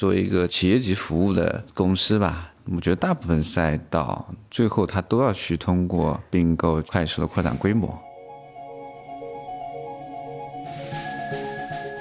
[0.00, 8.00] 作为一个企业级服务的公司吧，我觉得大部分赛道最后它都要去通过并购快速的扩展规模。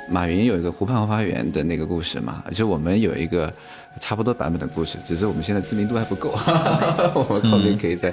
[0.09, 3.53] 马云有一个湖畔花园的那个故事嘛，而且我们有一个
[3.99, 6.29] 差不多版本的故事，只是我们现在知名度还不够，
[7.13, 8.11] 我们后面可以再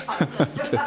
[0.64, 0.78] 对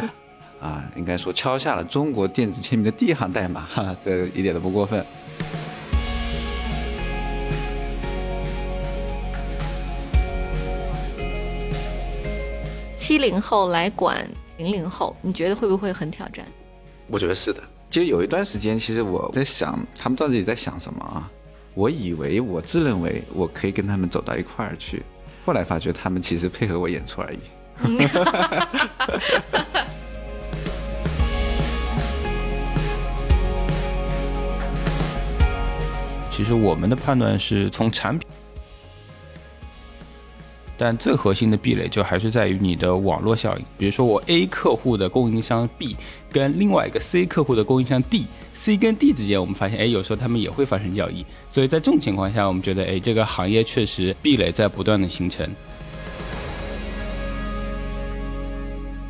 [0.59, 5.05] 啊，应该说敲下了中国电子签名的第一行代码，哈，这一点都不过分。
[13.07, 16.45] 七零后来管零零后，你觉得会不会很挑战？
[17.07, 17.63] 我觉得是的。
[17.89, 21.31] 其实有一段时间，其实我在想，他们到底在想什么啊？
[21.73, 25.03] 我以为我自认为我可以跟他们走到一块儿去，
[25.45, 27.39] 后来发觉他们其实配合我演出而已。
[36.29, 38.27] 其实我们的判断是从产品。
[40.77, 43.65] 但最核心的壁垒就还是在于你的网络效应。
[43.77, 45.95] 比如说，我 A 客户的供应商 B
[46.31, 51.25] 跟另外一个 C 客户的供应商 D，C 跟 D 之间，我们发现，哎，有时候他们也会发生交易。
[51.49, 55.49] 所以在这种情况下，我们觉得，哎，这个行业确实壁垒在不断的形成。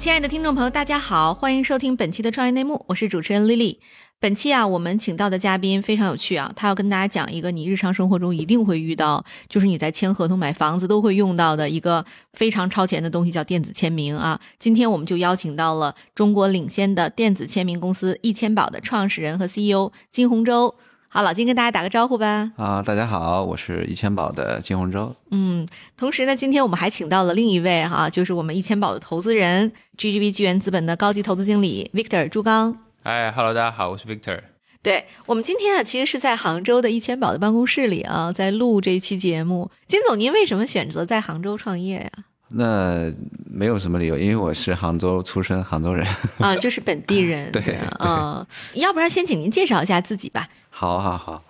[0.08, 3.80] 亲爱的听众朋友，大家好，欢迎收听本期的创业内幕，我是主持人 Lily。
[4.22, 14.40] 本期啊，我们请到的嘉宾非常有趣啊，他要跟大家讲一个你日常生活中一定会遇到，就是你在签合同、买房子都会用到的一个非常超前的东西，叫电子签名啊。
[14.58, 20.74] 今天我们就邀请到了中国领先的电子签名公司易签宝的创始人和 CEO 金洪洲。
[21.10, 22.52] 好，老金跟大家打个招呼吧。
[22.58, 25.16] 啊，大家好，我是易千宝的金洪洲。
[25.32, 32.78] 嗯，同时呢，今天我们还请到了另一位哈，就是我们易千宝的投资人 GGB 纪元资本的高级投资经理 Victor 朱刚。
[33.04, 34.42] 哎，Hello，大家好，我是 Victor。
[34.84, 39.72] 对我们今天啊，其实是在杭州的易千宝的办公室里啊，在录这一期节目。
[39.88, 42.12] 金总，您为什么选择在杭州创业呀？
[42.50, 43.14] 那
[43.46, 46.08] 没有什么理由，因为我是杭州出生，杭州人
[46.40, 47.50] 啊，就是本地人。
[47.54, 50.48] 对，嗯，要不然先请您介绍一下自己吧。
[50.70, 51.44] 好，好，好，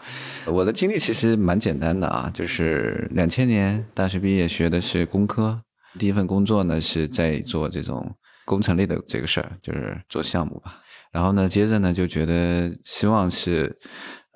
[0.46, 5.62] 我的经历其实蛮简单的啊，就是两千年大学毕业，学的是工科，
[6.00, 8.16] 第一份工作呢是在做这种
[8.46, 10.80] 工程类的这个事儿，就是做项目吧。
[11.12, 13.76] 然后呢，接着呢就觉得希望是，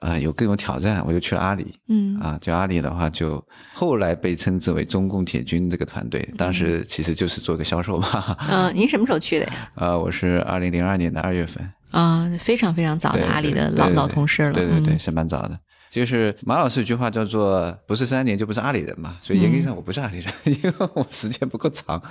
[0.02, 1.74] 呃，有更有挑战，我就去了阿里。
[1.88, 8.36] 嗯，啊，就阿里的话，就后来被称之为中共铁军这个团队，当时其实就是做个销售嘛。
[8.50, 9.72] 嗯， 您什么时候去的呀？
[9.76, 11.68] 呃，我是二零零二年的二月份。
[11.92, 14.54] 啊，非常非常早的阿里的老老同事了。
[14.54, 15.60] 对对对，是蛮早的。
[15.92, 22.02] 就是马老师有句话叫做“不是三年就不是阿里人”嘛，所以严格上我不是阿里人， 因为我时间不够长，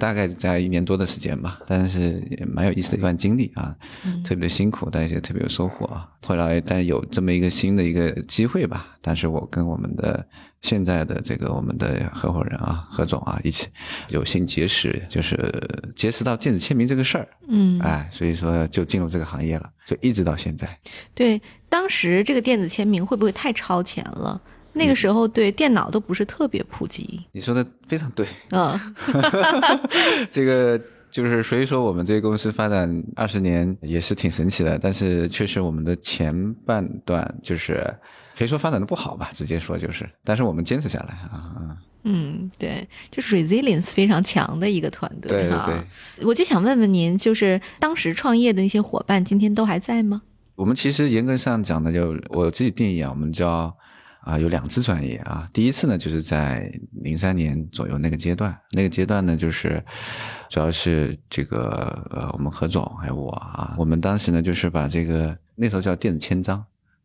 [0.00, 1.60] 大概在一年多的时间吧。
[1.64, 3.72] 但是也蛮有意思的一段经历啊，
[4.24, 6.08] 特别的辛苦，但是也特别有收获啊。
[6.26, 10.26] 后来但有这么一个新的一个机会吧，但是我跟我们的。
[10.64, 13.68] 现在的这个我们的合伙人啊，何总啊，一起
[14.08, 15.36] 有幸结识，就是
[15.94, 20.66] 结识到电子签名这个事儿，嗯，哎，所以说就进入这个行业了，就一直到现在。
[21.14, 21.38] 对，
[21.68, 24.40] 当时这个电子签名会不会太超前了？
[24.72, 27.20] 那个时候对电脑都不是特别普及。
[27.32, 28.80] 你说的非常对，嗯，
[30.32, 30.80] 这个
[31.10, 37.94] 就是所以说我们这个公司发展二十年也是挺神奇的，但是确实我们的前半段就是。
[38.36, 41.76] 可以说发展的不好吧，直接说就是，但是我们坚持下来啊。
[42.06, 45.64] 嗯，对，就是 resilience 非常强的一个团队哈。
[45.64, 45.84] 对对
[46.18, 46.26] 对。
[46.26, 50.20] 我就想问问您，就是当时创业的那些伙伴，今天都还在吗？
[50.54, 53.74] 我们其实严格上讲的，就我自己定义啊，我们叫
[54.20, 55.48] 啊有两次创业啊。
[55.50, 59.82] 第一次呢，就是在零三年左右那个阶段，那个阶段呢，就是
[60.50, 66.62] 主要是这个呃，我们何总还有我啊，我们当时呢，就是把这个那时候叫电子签章。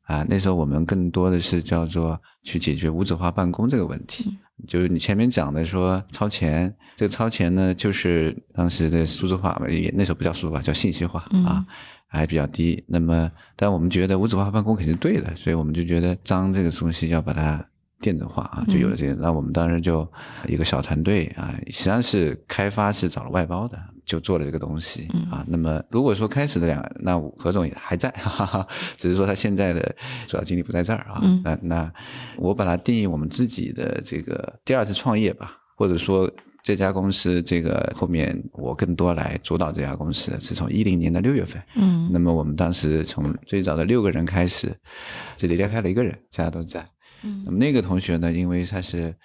[0.09, 4.35] 啊，那时候我们更多的是叫做去解决无纸化办公这个问题，
[4.67, 11.63] 就是你前面讲的说超前，这个超前呢，就是当时的数字化也那时候不叫数字化，叫信息化啊，
[12.07, 12.83] 还比较低。
[12.87, 17.63] 那么，但我们觉得无纸化办公肯定是对的，所以我们就觉得章这个东西要把它
[18.01, 19.13] 电子化啊，就有了这个。
[19.13, 20.11] 那我们当时就
[20.47, 23.77] 一个小团队啊，实际上是开发是找了外包的。
[24.09, 25.45] 就做了这个东西啊。
[25.47, 28.67] 那么如果说开始的两，那何总也还在， 哈哈，
[28.97, 29.95] 只是说他现在的
[30.27, 31.21] 主要精力不在这儿啊。
[31.43, 31.93] 那那
[32.35, 36.29] 我把它定义我们自己的这个第二次创业吧，或者说
[36.63, 41.61] 这家公司这个后面我更多来主导这家公司，是从一零年的六月份。
[41.75, 42.09] 嗯。
[42.11, 44.75] 那么我们当时从最早的六个人开始，
[45.37, 46.83] 这里离开了一个人，大家都在。
[47.23, 47.43] 嗯。
[47.45, 49.15] 那么那个同学呢，因为他是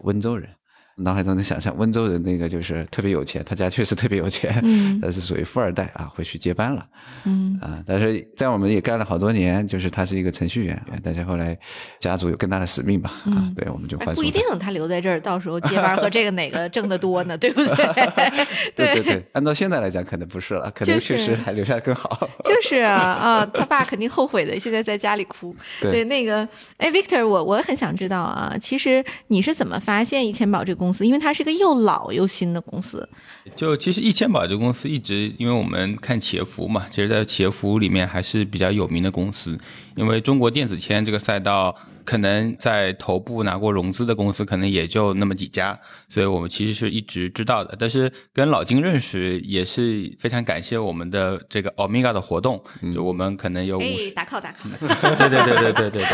[0.00, 0.48] 温州人。
[0.96, 6.86] 脑海中能想象温州人那个就是特别有钱，他家确实特别有钱，嗯 但是属于富二代啊，回去接班了
[7.24, 7.78] 嗯啊。
[7.86, 11.58] 但是在我们也干了好多年，就是他是一个程序员，但是后来
[11.98, 17.36] 家族有更大的使命吧啊嗯，对，我们就哎换送不一定他留在这儿，到时候接班和这个哪个挣得多呢？
[17.38, 18.46] 对不对？
[18.76, 22.28] 对对 对，按照现在来讲，可能不是了，可能确实还留下的更好。
[22.44, 25.54] 就是啊啊，他爸肯定后悔的，现在在家里哭。
[25.80, 26.46] 对那个，
[26.76, 31.06] 哎，Victor，我我很想知道啊，其实你是怎么发现易千宝这个公司？
[31.06, 33.08] 因为它是个又老又新的公司。
[33.54, 39.56] 就其实易千宝这个公司一直，因为我们看企业服务嘛，其实在企业服务里面还是比较有名的公司。
[39.96, 41.74] 因为中国电子签这个赛道，
[42.04, 45.78] 可能在头部拿过融资的公司，可能也就那么几家，
[46.08, 47.76] 所以我们其实是一直知道的。
[47.78, 52.62] 但是跟老金认识，也是非常感谢我们的这个 Omega 的活动，
[52.94, 55.16] 就我们可能有五哎十，，打 call 打 call。
[55.16, 56.04] 对对对对对对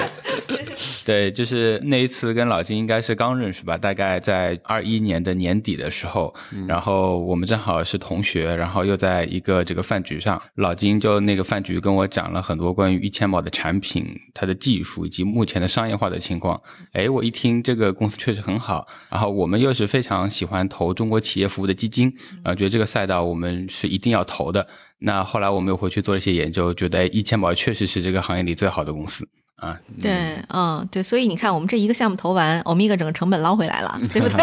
[0.47, 0.67] 对，
[1.05, 6.35] 对，就是那一次跟老金应该是刚认识吧，大概在二一年的年底的时候，
[6.67, 16.61] 然后我们正好是同学，然后又在一个这个饭局上，老金就那个饭局跟我讲了很多关于一千宝的产品、它的技术以及目前的商业化的情况。
[16.93, 22.13] 哎，我一听这个公司确实很好，然后我们又是非常喜欢投中国企业服务的基金，
[22.45, 24.67] 然后觉得这个赛道我们是一定要投的。
[25.01, 29.27] 那后来我们又回去做了一些研究，觉得哎易千宝确实是这个行业里最好的公司
[29.57, 29.79] 啊。
[30.03, 34.39] 对，嗯，对，所以你看，我们这一个项目投完，欧米伽整个成本捞回来了， 对不对？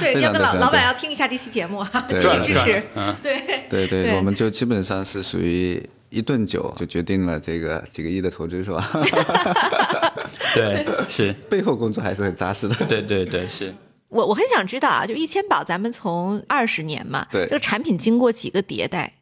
[0.14, 2.82] 对，要跟老老板要听一下这期节目哈，继对 续支持。
[2.94, 3.40] 嗯，对
[3.70, 5.82] 对，对我们就基本上是属于
[6.14, 8.88] 一顿酒就决定了这个几个亿的投资，是吧？
[10.54, 12.74] 对，是，背后工作还是很扎实的。
[12.86, 13.74] 对对对是。
[14.08, 19.12] 我我很想知道啊，就易千宝，咱们从二十年嘛，对这个产品经过几个迭代？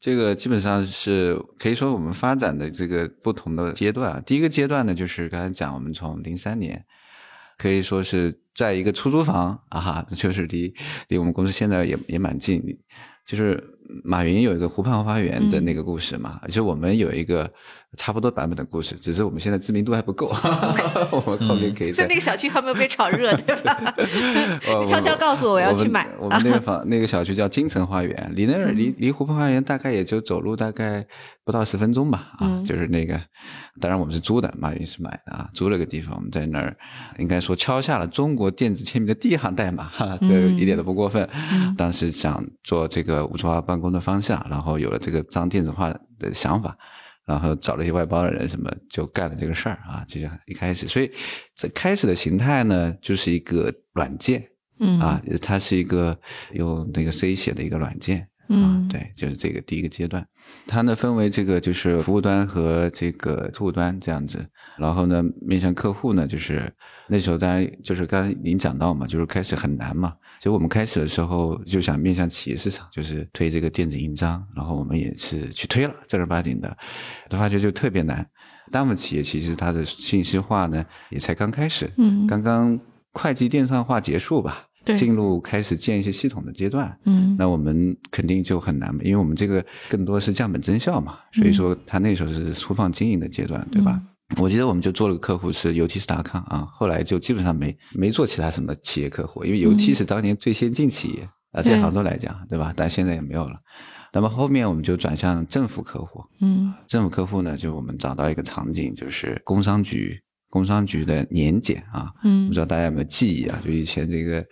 [0.00, 4.22] 这个基本上是可以说我们发展的这个不同的阶段啊。
[4.26, 6.84] 第一个阶段呢，就是刚才讲，我们从零三年
[7.58, 10.74] 可以说是在一个出租房啊哈，就是离
[11.08, 12.60] 离我们公司现在也也蛮近，
[13.24, 13.62] 就是
[14.04, 17.50] 马云有一个湖畔花园的那个故事嘛，其实我们有一个
[17.96, 20.28] 差不多版本的故事，只是我们现在知名度还不够，
[21.10, 23.94] 我们后面可以再就那个小区还没有被炒热，对吧？
[24.80, 26.06] 你悄悄告诉我，我要去买。
[26.18, 31.04] 我们那个房那个小区叫金城花园，离那儿离离湖畔花园大概也就走路大概
[31.44, 32.30] 不到十分钟吧。
[32.34, 33.20] 啊，嗯就是那个，
[33.80, 36.76] 当然我们是租的，马云是买的啊，租了个地方，我们在那儿
[37.18, 41.28] 应该说敲下了中国电子签名的第一行代码，哈，这嗯一点都不过分。
[41.76, 46.76] 当时想做这个无纸化办公的方向，然后有了这个张电子化的想法。
[47.30, 51.10] 然后找了一些外包的人，什么就干了这个事儿啊，就像一开始，所以
[51.54, 54.44] 这开始的形态呢，就是一个软件，
[54.80, 54.98] 嗯。
[54.98, 56.18] 啊，它是一个
[56.52, 58.20] 用那个 C 写的一个软件。
[58.20, 60.26] 啊嗯，对，就是这个第一个阶段，
[60.66, 64.44] 它呢分为这个就是服务端和这个客户端这样子，
[64.76, 66.68] 然后呢面向客户呢，就是
[67.06, 76.74] 那时候当然就是刚才您讲到嘛，就是开始很难嘛，所以我们开始的时候就想面向企业市场，就是推这个电子印章，然后我们也是去推了正儿八经的，
[77.28, 78.26] 都发觉就特别难，
[78.72, 82.80] 大部分企业其实它的信息化呢也才刚开始，嗯刚刚
[83.12, 94.00] 会计电算化结束吧，对进入开始建一些系统的阶段，嗯那我们肯定就很难嘛，因为我们这个更多是降本增效嘛，所以说它那时候是粗放经营的阶段，对吧？
[94.38, 102.72] 我记得我们就做了个客户是 UT 是达康啊，后来就基本上没没做其他什么企业客户，因为 UT 是当年最先进企业啊，在杭州来讲，对吧？
[102.76, 103.56] 但现在也没有了。
[104.12, 113.60] 那么后面我们就转向政府客户，嗯政府客户呢，就我们找到一个场景，就是工商局，工商局的年检啊，嗯不知道大家有没有记忆啊？
[113.64, 114.44] 就以前这个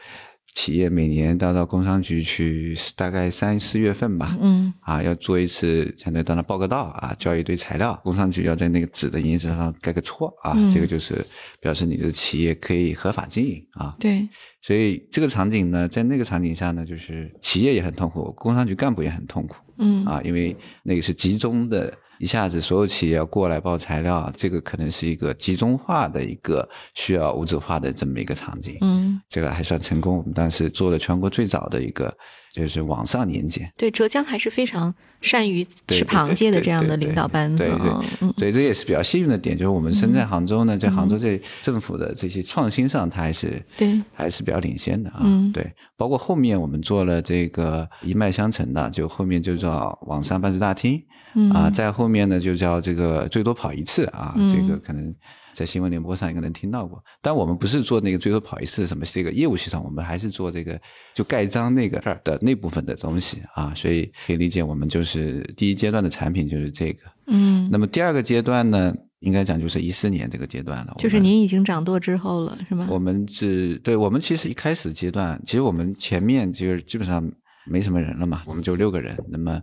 [0.55, 11.25] 企业每年都要到工商局去，大概三四月份吧，嗯啊，要做一次相当于到那报个到啊，交一堆材料，工商局要在那个纸的营业执照上盖个戳啊，嗯这个就是
[11.61, 13.95] 表示你的企业可以合法经营啊。
[14.01, 14.29] 对，
[14.61, 19.57] 所以这个场景呢，在那个场景下呢，就是企业也很痛苦，工商局干部也很痛苦。
[19.79, 28.77] 嗯啊，因为那个是集中的，一下子所有企业要过来报材料，这个可能是一个集中化的一个需要无纸化的这么一个场景。
[28.81, 32.13] 嗯，这个还算成功，我们当时做了全国最早的一个
[32.53, 33.73] 就是网上年检。
[33.77, 45.21] 对，浙江还是非常善于吃螃蟹的这样的对对领导班子对对啊，嗯对，这也是比较幸运的点，就是我们身在杭州呢，在杭州这政府的这些创新上，它还是对还是比较领先的啊。
[45.23, 51.01] 嗯对，包括后面我们做了这个一脉相承的，就后面就叫网上办事大厅，
[51.39, 55.15] 嗯啊，在后面呢就叫这个最多跑一次啊，嗯这个可能
[55.55, 57.03] 在新闻联播上应该能听到过。
[57.23, 60.81] 但我们不是做那个最多跑一次什么这个业务系统，我们还是做这个
[61.15, 67.05] 就盖章那个事儿的那部分的东西啊，所以可以理解我们就是第一阶段的产品就是这个。
[67.29, 70.95] 嗯那么第二个阶段呢，应该讲就是一四年这个阶段了。
[70.99, 72.87] 就是您已经掌舵之后了，是吗？
[72.91, 77.31] 我们是对我们其实一开始阶段，其实我们前面就是基本上
[77.69, 79.61] 没什么人了嘛，我们就六个人，那么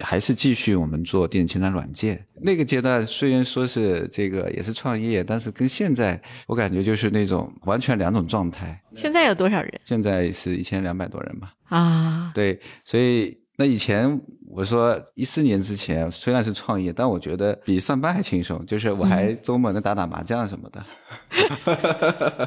[0.00, 2.24] 还是继续我们做电子签单软件。
[2.42, 8.80] 那个阶段虽然说是这个也是创业，但是跟现在我感觉就是那种完全两种状态。
[8.94, 12.30] 现在有多少人现在是一千两百多人吧，啊？
[12.34, 14.20] 对，所以那以前
[14.56, 20.82] 我说一四年之前虽然是创业，但我觉得比上班还轻松，就是我还周末能打打麻将什么的。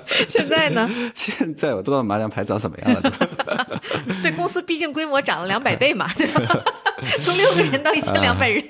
[0.27, 0.89] 现在呢？
[1.13, 3.01] 现在我都不知道麻将牌长什么样了。
[4.23, 6.63] 对公司毕竟规模涨了两百倍嘛，对吧？
[7.21, 8.63] 从六个人到一千两百人，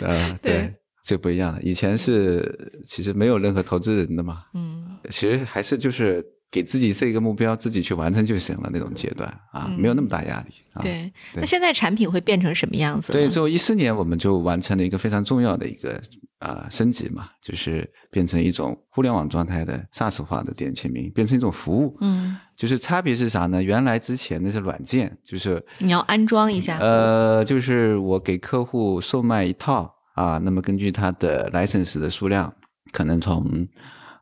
[0.00, 1.60] 呃，对对，这不一样的。
[1.60, 11.12] 以前是其实没有任何投资人的嘛，嗯其实还是就是给自己设一个目标，自己去完成就行了那种阶段啊，没有那么大压力对。
[11.34, 13.12] 那现在产品会变成什么样子？
[13.12, 16.00] 对，最后一四年我们就完成了一个非常重要的一个
[16.38, 21.96] 啊、升级嘛，就是变成一种互联网状态的 SaaS 化的电子签名，变成一种服务。
[22.00, 23.60] 嗯，就是差别是啥呢？
[23.60, 26.78] 原来之前那是软件，就是你要安装一下。
[26.78, 32.54] 呃，就是我给客户售卖一套啊，那么根据他的 license 的数量，
[32.92, 33.66] 可能从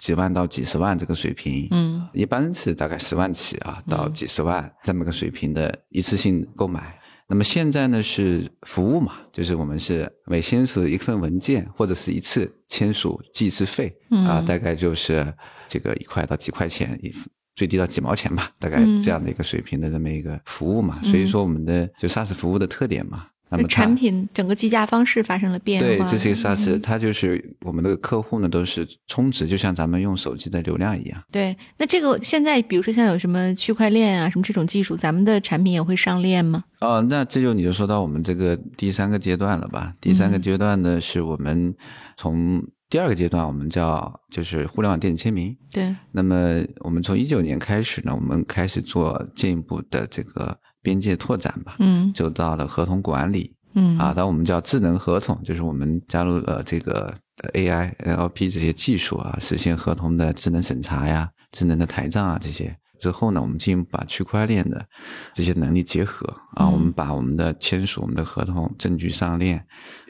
[0.03, 6.99] 几万到几十万这个水平，嗯一般是大概十万起啊，到几十万这么个水平的一次性购买。
[7.29, 13.87] 那么现在呢是服务嘛，就是我们是每签署一份文件或者是一次签署计一次费
[14.27, 15.33] 啊，嗯大概就是
[15.69, 17.15] 这个一块到几块钱一。
[17.55, 23.27] 最低到几毛钱吧，大概嗯这样的一个水平的这么一个服务嘛，所以说我们的就 SaaS 服务的特点嘛。
[23.57, 25.87] 那么产品整个计价方式发生了变化。
[25.87, 31.23] 对，这是一个 SaaS，、嗯它就是我们的客户呢都是充值，就像咱们用手机的流量一样。
[31.31, 36.65] 对，那这个现在比如说像有什么区块链啊，什么这种技术，咱们的产品也会上链吗？
[36.81, 39.95] 哦，那这就你就说到我们这个第三个阶段了吧？
[40.01, 41.75] 第三个阶段呢，是我们
[42.17, 45.57] 从第二个阶段，我们叫就是互联网电子签名。
[45.73, 62.77] 对，那么我们从一九年开始呢，我们开始做进一步的这个边界拓展吧，嗯就到了合同管理嗯啊，当我们叫智能合同，就是我们加入了这个呃 AI、NLP 这些技术啊，实现合同的智能审查呀、智能的台账啊这些。
[63.03, 64.87] 之后呢，我们进一步把区块链的
[65.35, 69.61] 这些能力结合啊，嗯我们把我们的签署、我们的合同证据上链，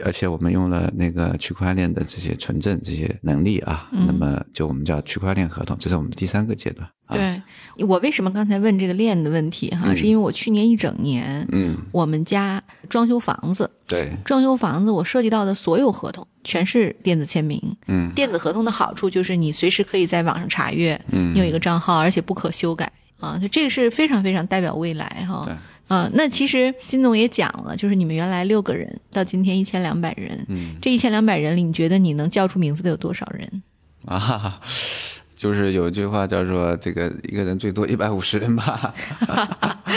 [0.05, 4.05] 而且我们用了那个区块链的这些存证这些能力啊，嗯。
[4.07, 6.87] 那么就我们叫区块链合同，这是我们第三个阶段。
[7.07, 7.43] 啊、，对，
[7.87, 17.61] 我为什么刚才问这个链的问题哈，嗯是因为我去年一整年，嗯，我们家装修房子，对，装修房子我涉及到的所有合同全是电子签名。
[17.87, 18.11] 嗯。
[18.15, 21.33] 电子合同的好处就是你随时可以在网上查阅，嗯。
[21.35, 22.91] 你有一个账号，而且不可修改。
[23.21, 25.43] 啊，就这个是非常非常代表未来哈。
[25.45, 25.55] 对。
[25.89, 30.77] 啊，那其实金总也讲了，就是你们原来六个人，到今天一千两百人，嗯。
[30.81, 33.63] 这一千两百人里，你觉得你能叫出名字的有多少人？
[34.07, 34.61] 啊
[35.37, 38.95] 就是有一句话叫做“这个一个人最多一百五十人吧”，
[39.27, 39.29] 对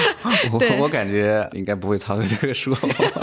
[0.52, 2.76] 我我感觉应该不会超过这个数。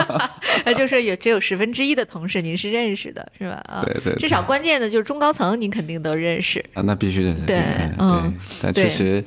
[0.65, 3.55] 那就是有只有十分之一的同事您是认识的，是吧？
[3.69, 6.65] 啊，对对对至少关键的就是中高层，您肯定都认识。
[6.75, 9.25] 啊，那必须认识对对嗯但对确实，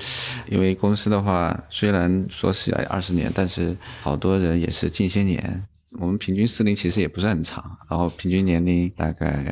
[0.47, 5.63] 因为公司的话，虽然说起来二十年，但是好多人也是近些年。
[5.99, 9.45] 我们平均适龄其实也不是很长，然后平均年龄大概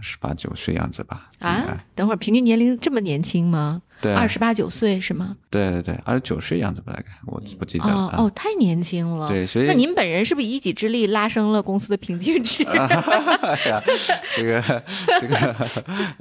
[0.00, 1.28] 十八九岁样子吧。
[1.40, 3.82] 啊，等会儿平均年龄这么年轻吗？
[4.00, 5.36] 对二十八九岁是吗？
[5.50, 7.92] 对对对，二十九岁样子吧，大概我不记得了。
[7.92, 9.28] 啊哦哦，太年轻了。
[9.28, 12.64] 对所以那您本人是不是以一己之力拉升了公司的平均值？
[14.34, 14.82] 这个
[15.20, 15.26] 这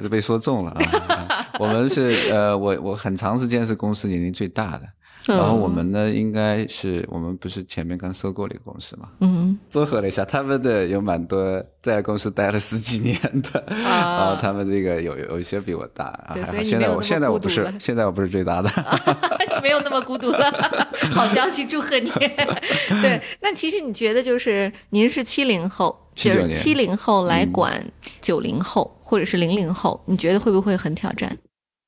[0.03, 0.71] 个 被说中了
[1.07, 1.47] 啊！
[1.59, 4.81] 我们是呃，我我很长时间是公司年龄最大的，
[5.25, 18.69] 然后我们呢，应该是我们不是前面刚收购了一个公司嘛，嗯综合了一下，他们的有蛮多在公司待了十几年的，啊然后他们这个有有一些比我大啊，对还好现在我现在我不是现在我不是最大的，
[19.61, 20.51] 没有那么孤独了。
[21.11, 22.09] 好消息，祝贺你。
[23.01, 27.83] 对，那其实你觉得就是您是七零后，就79年是七零后来管
[28.21, 31.37] 九零后、或者是零零后，你觉得会不会很挑战？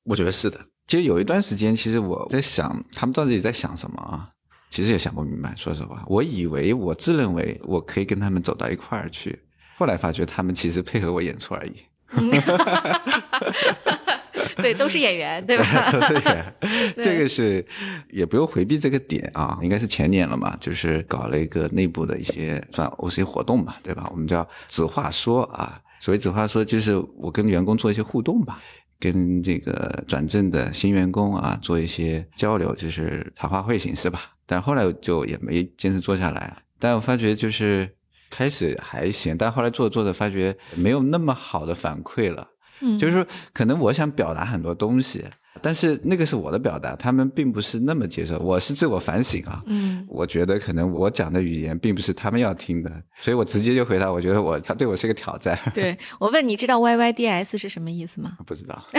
[0.04, 0.58] 我觉得是的。
[0.86, 4.28] 其实有一段时间，其实我在想，他们到底在想什么啊？
[4.68, 5.54] 其实也想不明白。
[5.56, 9.38] 说实话，我以为我自认为我可以跟他们走到一块儿去，
[9.76, 11.74] 后来发觉他们其实配合我演出而已。
[14.56, 15.64] 对，都是演员，对吧？
[16.60, 17.64] 对，这个是
[18.10, 24.08] 也不用回避这个点啊，应该是前年了嘛，就是搞了一个内部的一些算 OC 活动吧，对吧？
[24.10, 28.60] 我们叫子话说啊，所谓子话说就是我跟员工做一些互动吧。
[29.02, 34.20] 跟这个转正的新员工啊做一些交流，就是茶话会形式吧。
[34.46, 36.56] 但后来就也没坚持做下来。
[36.78, 37.92] 但我发觉就是
[38.30, 42.46] 开始还行，但后来做着做着发觉没有那么好的反馈了。
[42.82, 45.24] 嗯就是说，可能我想表达很多东西，
[45.60, 48.38] 但是那个是我的表达，他们并不是那么接受。
[48.38, 55.58] 我是自我反省啊，嗯我觉得可能我讲的语言并不是他们要听的，所以我直接就回答，我觉得我他对我是一个挑战。
[55.72, 58.32] 对我问你知道 YYDS 是什么意思吗？
[58.44, 58.74] 不知道，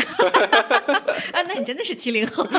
[1.33, 2.47] 啊，那你真的是七零后。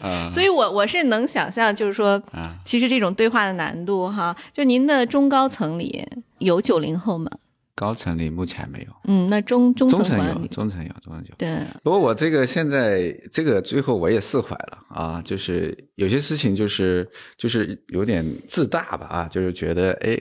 [0.00, 6.04] 啊、所以我我是能想象，就是说，啊其实这种对话的难度哈，就您的中高层里
[6.38, 7.30] 有九零后吗？
[7.74, 11.34] 高层里目前没有，嗯，那中中中层有，中层有，中层有。
[11.36, 20.18] 对，不过我这个现在这个最后我也释怀了啊，就是有些事情就是就是有点自大吧啊，就是觉得哎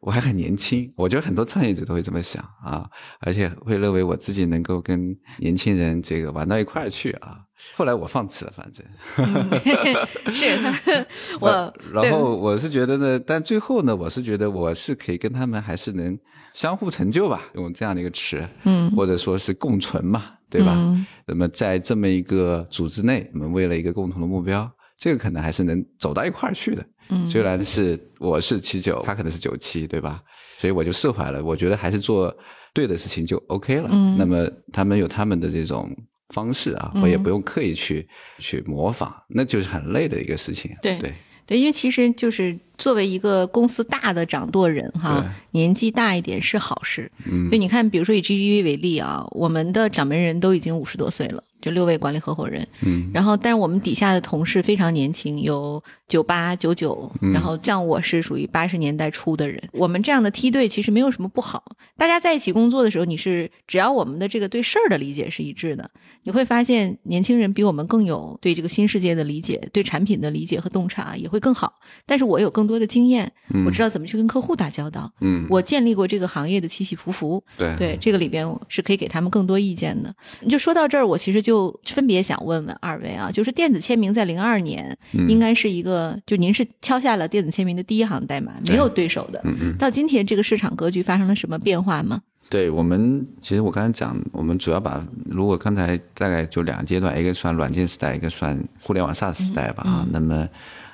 [0.00, 2.88] 我还很年轻，我觉得很多创业者都会这么想啊，
[3.20, 7.38] 而且会认为我自己能够跟年轻人这个玩到一块儿去啊。
[7.74, 8.86] 后来我放弃了，反正。
[10.32, 11.06] 是他，
[11.40, 16.16] 我然后我是觉得呢，但最后呢，我是觉得我是可以跟他们还是能
[16.54, 20.72] 相互成就吧，用这样的一个词，嗯或者说是共存嘛，对吧？
[20.76, 26.84] 嗯那么在这么一个组织内，我们为了一个共同的目标，这个可能还是能走到一块儿去的。
[27.10, 30.22] 嗯虽然是我是七九，他可能是九七，对吧？
[30.58, 31.42] 所以我就释怀了。
[31.42, 32.36] 我觉得还是做
[32.74, 33.88] 对的事情就 OK 了。
[33.92, 35.90] 嗯那么他们有他们的这种
[36.34, 38.06] 方式啊，嗯我也不用刻意去
[38.40, 40.74] 去模仿，那就是很累的一个事情。
[40.82, 41.14] 对对。
[41.46, 47.10] 对，因为其实就是作为一个公司大的掌舵人哈，年纪大一点是好事。
[47.26, 52.66] 嗯所以你看，比如说以 GGV 为例啊，我们的掌门人都已经五十多岁了，就六位管理合伙人。
[52.82, 59.60] 嗯然后，但是我们底下的同事非常年轻，有九八、九九，嗯然后像我是属于八十年代初的人。
[59.72, 61.64] 我们这样的梯队其实没有什么不好，
[61.96, 65.90] 大家在一起工作的时候，你是只要我们的这个对事儿的理解是一致的，
[66.22, 71.80] 你会发现年轻人比我们更有对这个新世界的理解，对产品的理解和洞察也会更好。
[72.06, 73.32] 但是我有更多的经验，
[73.64, 75.10] 我知道怎么去跟客户打交道。
[75.22, 80.14] 嗯，我建立过这个行业的起起伏伏，对对，这个里边是可以给他们更多意见的。
[80.48, 89.40] 就说到这儿，我其实就分别想问问二位啊，就是电子签名在零二年、嗯应该是一个，就您是敲下了电子签名的第一行代码，没有对手的。
[89.44, 89.76] 嗯嗯。
[89.78, 92.20] 到今天这个市场格局发生了什么变化吗？
[92.50, 100.08] 对我们，其实我刚才讲，我们主要把如果刚才大概就两个阶段，一个算软件时代，一个算互联网 SaaS 时代吧啊。
[100.10, 100.48] 那么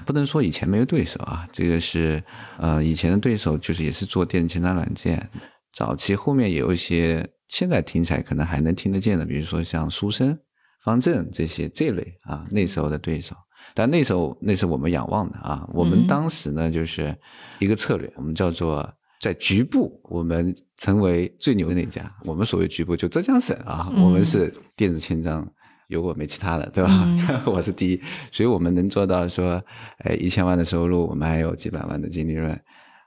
[0.05, 2.23] 不能说以前没有对手啊，这个是
[2.59, 5.31] 呃以前的对手就是也是做电子签章软件，
[5.73, 10.39] 早期后面也有一些现在听起来可能还能听得见的，比如说像书生、
[10.85, 13.35] 方正这些这类啊那时候的对手。
[13.75, 17.17] 但那时候那是我们仰望的啊，我们嗯当时呢就是
[17.59, 18.87] 一个策略，我们叫做
[19.23, 22.15] 在局部我们成为最牛的那家。
[22.25, 25.51] 我们所谓局部就浙江省啊，嗯我们是电子签章。
[25.89, 26.91] 有我没其他的，对吧？
[27.05, 28.01] 嗯 我是第一，
[28.33, 29.63] 所以我们能做到说，
[29.99, 32.59] 哎，一千万的收入，我们还有几百万的净利润，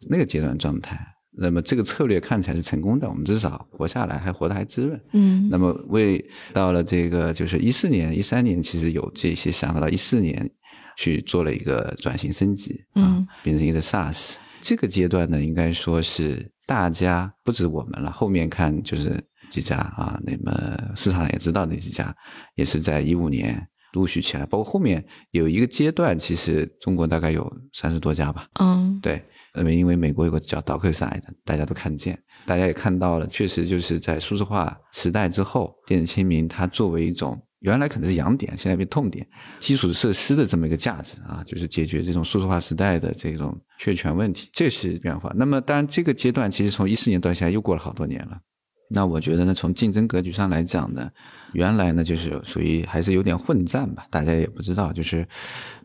[0.10, 1.00] 那个阶段状态。
[1.40, 5.00] 那么这个策略看起来是成功的，我们至少活下来，还活得还滋润。
[5.14, 10.50] 嗯那么为到了这个就是一四年、一三年，其实有这些想法，到一四年
[10.98, 14.38] 去做了一个转型升级啊嗯，变成一个 SaaS。
[14.62, 22.16] 这个阶段呢，应该说是大家不止我们了，后面看就是几家啊，那么市场也知道那几家，
[22.56, 39.26] 也是在一五年陆续起来，包括后面有一个阶段，其实中国大概有三十多家吧，嗯对，那么因为美国有个叫 DocuSign 的，大家都看见，大家也看到了，确实就是在数字化时代之后，电子签名它作为一种原来可能是痒点，现在变痛点，
[39.60, 45.34] 基础设施的这么一个价值啊，就是解决这种数字化时代的这种确权问题，这是变化。
[45.36, 48.38] 那么当然，这个阶段其实从一四年到现在又过了好多年了。
[48.90, 51.10] 那我觉得呢，从竞争格局上来讲呢，
[51.54, 55.28] 原来呢就是属于还是有点混战吧，大家也不知道，就是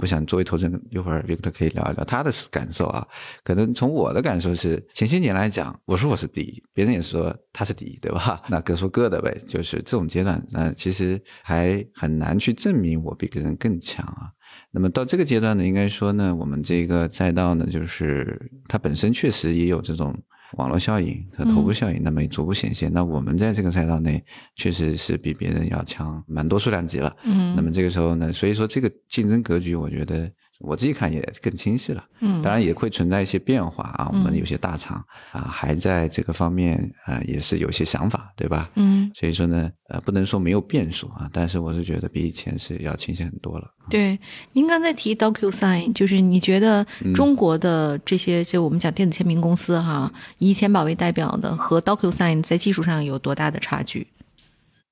[0.00, 3.06] 我想作为投资人，一会儿 Victor 可以聊一聊他的感受啊。
[3.42, 8.40] 可能从我的感受是，前些年来讲，我说我是第一，别人也说他是第一，对吧？
[8.48, 14.30] 那各说各的呗，就是这种阶段，那其实还很难去证明我比别人更强啊。
[14.70, 20.14] 那么到这个阶段呢，应该说呢，我们这个赛道呢，就是它本身确实也有这种
[20.56, 22.92] 网络效应和头部效应，那么也逐步显现。
[22.92, 24.22] 那我们在这个赛道内
[24.54, 27.14] 确实是比别人要强蛮多数量级了。
[27.24, 30.30] 嗯那么这个时候呢，所以说这个竞争格局，我觉得
[30.62, 32.04] 我自己看也更清晰了。
[32.20, 38.70] 嗯当然也会存在一些变化啊，我们有些大厂啊还在这个方面啊也是有些想法，对吧？
[38.76, 43.68] 嗯，所以说呢，呃，不能说没有变数啊，但是我是觉得比以前是要清晰很多了。
[43.90, 44.18] 对，
[44.52, 54.06] 您刚才提 DocuSign，就是你觉得中国的这些，就我们讲电子签名公司哈，以以钱宝为代表的和 DocuSign 在技术上有多大的差距？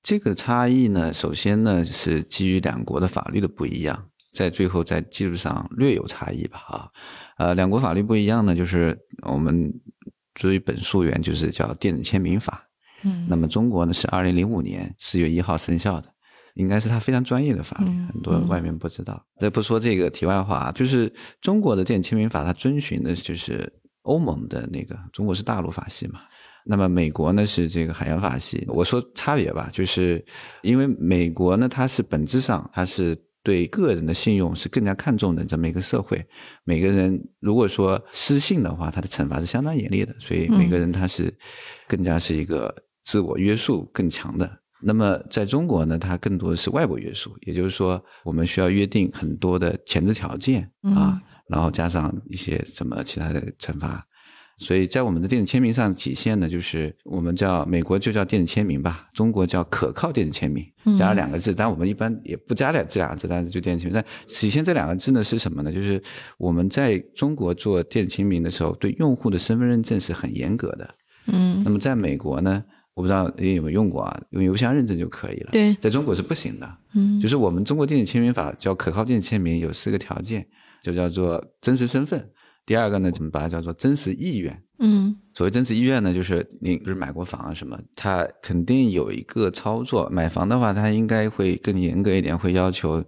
[0.02, 6.88] 这个差异呢，首先呢是基于两国的法律的不一样，在最后在技术上略有差异吧，啊，
[7.38, 9.73] 呃，两国法律不一样呢，就是我们
[10.35, 12.66] 追本溯源，就是叫电子签名法。
[13.03, 16.09] 嗯那么中国呢是二零零五年四月一号生效的，
[16.55, 19.25] 应该是它非常专业的法律，嗯很多外面不知道。
[19.38, 26.21] 再不说这个题外话，就是中国的电子签名法，它遵循的就是欧盟的那个，中国是大陆法系嘛。
[26.66, 28.62] 那么美国呢是这个海洋法系。
[28.69, 30.23] 我说差别吧，就是
[30.61, 36.24] 因为美国呢，它是本质上它是对个人的信用是更加看重的这么一个社会。
[36.64, 41.33] 每个人如果说失信的话，他的惩罚是相当严厉的，所以每个人他是
[41.88, 42.74] 更加是一个
[43.05, 44.59] 自我约束更强的。
[44.83, 54.03] 那么在中国呢，它更多的是外部约束，也就是说，我们需要约定很多的前置条件啊，然后加上一些什么其他的惩罚。
[54.61, 60.62] 所以在我们的电子签名上体现的，就是我们叫美国就叫电子签名吧，中国叫可靠电子签名，
[60.99, 63.94] 加了两个字，但我们一般也不加两这两个字，但是就电子签名。
[63.94, 65.73] 但体现这两个字呢是什么呢？
[65.73, 66.01] 就是
[66.37, 70.94] 我们在中国做电子签名的时候，对用户的身份认证是很严格的。
[71.27, 75.49] 嗯那么在美国呢，我不知道你有没有用过啊，用邮箱认证就可以了。
[75.53, 76.70] 对在中国是不行的。
[76.94, 80.46] 嗯就是我们中国电子签名法叫可靠电子签名，有四个条件，
[80.83, 82.29] 就叫做真实身份。
[82.70, 84.56] 第二个呢，怎么把它叫做真实意愿？
[84.78, 90.09] 嗯所谓真实意愿呢，就是你不是买过房啊什么，他肯定有一个操作。
[90.09, 93.02] 买房的话，他应该会更严格一点，会要求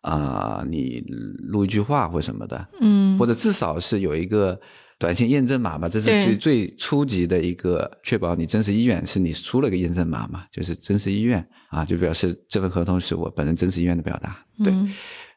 [0.00, 1.00] 啊、你
[1.44, 4.60] 录一句话或什么的，嗯或者至少是有一个
[4.98, 11.38] 短信验证码吧，这是最最初级的一个确保你真实意愿，是你出了个验证码嘛，就是真实意愿
[11.70, 14.44] 啊，就表示这份合同是我本人真实意愿的表达。
[14.58, 14.92] 对，嗯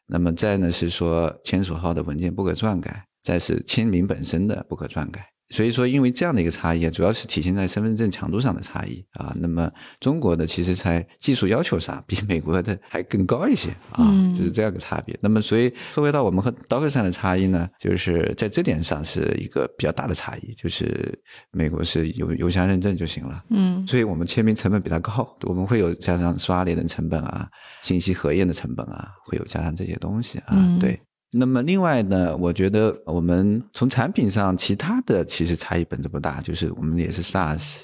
[0.08, 5.26] 那么再呢是说签署后的文件不可篡改，再是签名本身的不可篡改。
[5.50, 9.34] 所以说，因为这样的一个差异，主要是体现在身份证强度上的差异啊。
[9.40, 15.18] 那么中国的其实在技术要求上比美国的还更高一些啊嗯，就是这样个差别。
[15.22, 21.18] 那么，所以说回到我们和 DocuSign 的差异呢，就是在这点上是一个比较大的差异，就是
[21.52, 23.42] 美国是邮邮箱认证就行了。
[23.50, 27.48] 嗯所以我们签名成本比它高，我们会有加上刷脸的成本啊，
[27.84, 31.00] 信息核验的成本啊，会有加上这些东西啊，嗯对。
[31.38, 37.84] 那么另外呢，我觉得我们从产品上，其他的其实差异本质不大，就是我们也是 SaaS，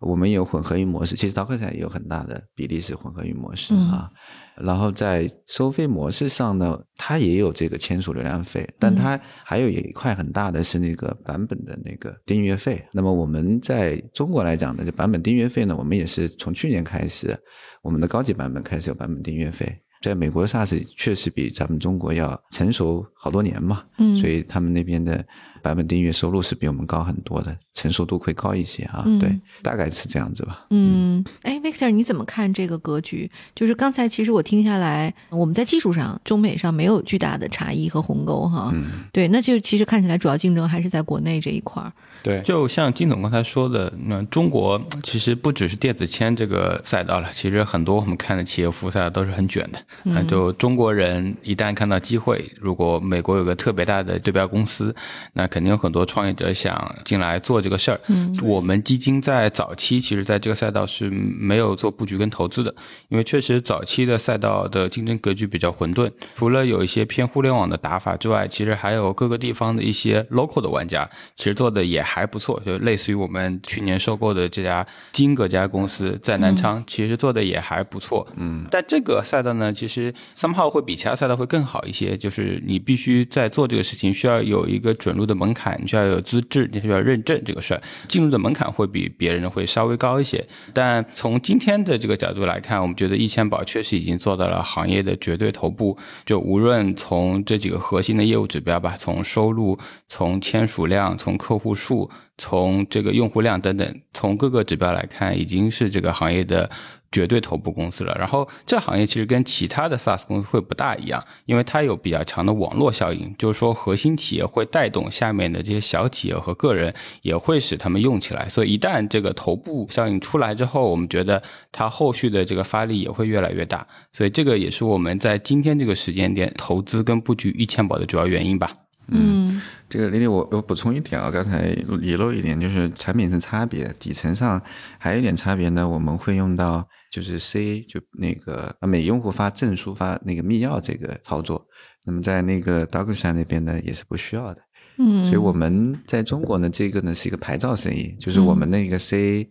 [0.00, 4.10] 我们有混合云模式，其实 DocuSign 也有很大的比例是混合云模式嗯啊。
[4.56, 12.80] 然后在收费模式上呢，它也有这个签署流量费，但它还有一块很大的是那个版本的那个订阅费。
[12.92, 17.36] 那么我们在中国来讲呢，这版本订阅费呢，我们也是从去年开始，
[17.82, 19.76] 我们的高级版本开始有版本订阅费。
[20.04, 24.14] 在美国 SaaS 确实比咱们中国要成熟好多年嘛，嗯。
[24.18, 25.24] 所以他们那边的
[25.62, 29.02] 版本订阅收入是比我们高很多的，成熟度会高一些啊。
[29.04, 30.64] 嗯对，大概是这样子吧。
[30.70, 33.30] 嗯，哎，Victor，你怎么看这个格局？
[33.54, 38.70] 就是刚才其实我听下来，我们在技术上中美上没有巨大的差异和鸿沟哈。
[38.72, 41.92] 嗯对，那就其实看起来主要竞争还是在国内这一块儿。
[42.22, 49.78] 对，就像金总刚才说的，那中国其实不只是电子签这个赛道了，其实很多我们看的企业服务赛道都是很卷的。
[50.04, 54.94] 嗯，就中国人一旦看到机会，如果美国有个特别大的对标公司，
[55.34, 57.98] 那肯定有很多创业者想进来做这个事儿。
[58.08, 62.74] 嗯，我们基金在早期其实在这个赛道是没有做布局跟投资的，
[63.08, 78.26] 因为确实早期的赛道的竞争格局比较混沌，除了有一些偏互联网的打法之外，其实还有各个地方的一些 local 的玩家，其实做的也还不错，就类似于我们去年收购的这家金格这家公司在南昌，其实做的也还不错。
[78.36, 90.46] 嗯，但这个赛道呢，其实 somehow 会比其他赛道会更好一些，就是你必须在做这个事情，需要有一个准入的门槛，你需要有资质，你需要认证这个个事儿，进入的门槛会比别人会稍微高一些。
[90.72, 95.96] 但从今天的这个角度来看，我们觉得易签宝确实已经做到了行业的绝对头部。
[96.26, 106.68] 就无论从这几个核心的业务指标吧，从收入、从签署量、从客户数、从这个用户量等等，从各个指标来看，已经是这个行业的
[107.14, 108.12] 绝对头部公司了。
[108.18, 118.48] 然后这行业其实跟其他的 SaaS 公司会不大一样，因为它有比较强的网络效应，就是说核心企业会带动下面的这些小企业和个人，也会使他们用起来。
[118.48, 123.86] 所以一旦这个头部效应出来之后，我们觉得它后续的这个发力也会越来越大。
[124.12, 128.72] 所以这个也是我们在今天这个时间点投资跟布局易签宝的主要原因吧。
[129.06, 131.68] 嗯这个李李，我我补充一点啊，刚才
[132.00, 134.60] 遗漏一点，就是产品层差别，底层上
[134.98, 141.64] 还有一点差别呢，我们会用到就是 C 就那个每用户发证书发那个密钥这个操作，
[142.04, 144.60] 那么在那个 DocuSign 那边呢也是不需要的，
[144.98, 149.48] 嗯，所以我们在中国呢这个呢是一个牌照生意，就是我们那个 C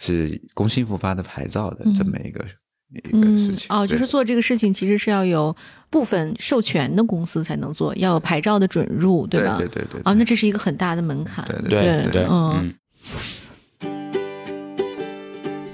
[0.00, 2.44] 是工信部发的牌照的这么一个
[2.92, 3.66] 一个事情。
[3.68, 5.54] 哦，就是做这个事情其实是要有
[5.88, 9.58] 部分授权的公司才能做，要有牌照的准入，对吧？
[9.58, 11.44] 对对对哦，那这是一个很大的门槛。
[11.44, 12.74] 对对对对，嗯嗯，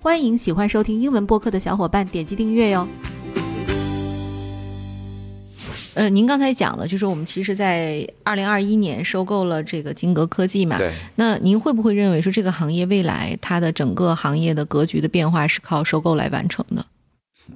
[0.00, 2.86] 欢迎喜欢收听英文播客的小伙伴点击订阅哟。
[5.94, 10.76] 呃，您刚才讲了，就是我们其实，在二零二一年收购了这个金格科技嘛。
[10.76, 16.84] 对，那您会不会认为说这个行业未来它的整个行业的格局的变化是靠收购来完成的？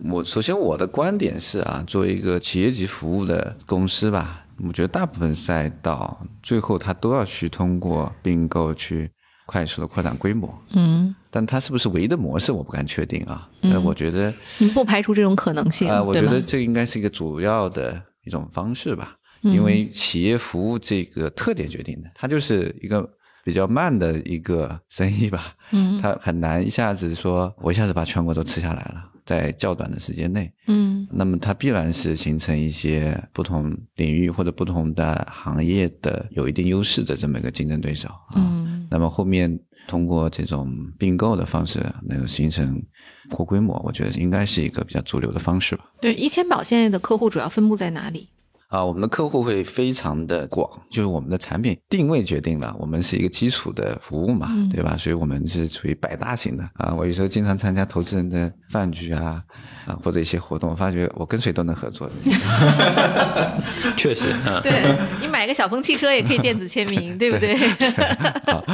[0.05, 9.11] 我首先我的观点是啊，作为一个企业级服务的公司吧，我觉得大部分赛道最后它都要去通过并购去
[9.51, 13.49] 快速的扩展规模，嗯，但它是不是唯一的模式，我不敢确定啊。
[13.61, 19.53] 但我觉得，你不排除这种可能性，啊，我觉得这应该是一个主要的一种方式吧，嗯。
[19.53, 23.05] 因为企业服务这个特点决定的，它就是一个
[23.43, 26.01] 比较慢的一个生意吧，嗯。
[26.01, 30.53] 它很难一下子说我一下子把全国都吃下来了，在较短的时间内。
[30.67, 32.95] 嗯那么它必然是形成一些
[33.33, 38.35] 不同领域或者不同的行业的有一定优势的这么一个竞争对手啊。
[38.37, 39.47] 嗯那么后面
[39.87, 42.83] 通过这种并购的方式，能够形成
[43.31, 45.85] 或规模，我觉得应该是一个比较主流的方式吧。
[46.01, 48.29] 对，一千宝现在的客户主要分布在哪里？
[48.71, 54.97] 啊，我们的客户会非常的广，就是我们的产品定位决定了，我们是一个基础的服务嘛，嗯对吧？
[54.97, 56.95] 所以我们是属于百大型的啊。
[56.97, 59.43] 我有时候经常参加投资人的饭局啊，
[59.87, 62.09] 啊或者一些活动，我发觉我跟谁都能合作。
[63.99, 67.57] 确实，嗯，对你买个小鹏汽车也可以电子签名，对不对？
[68.47, 68.65] 好，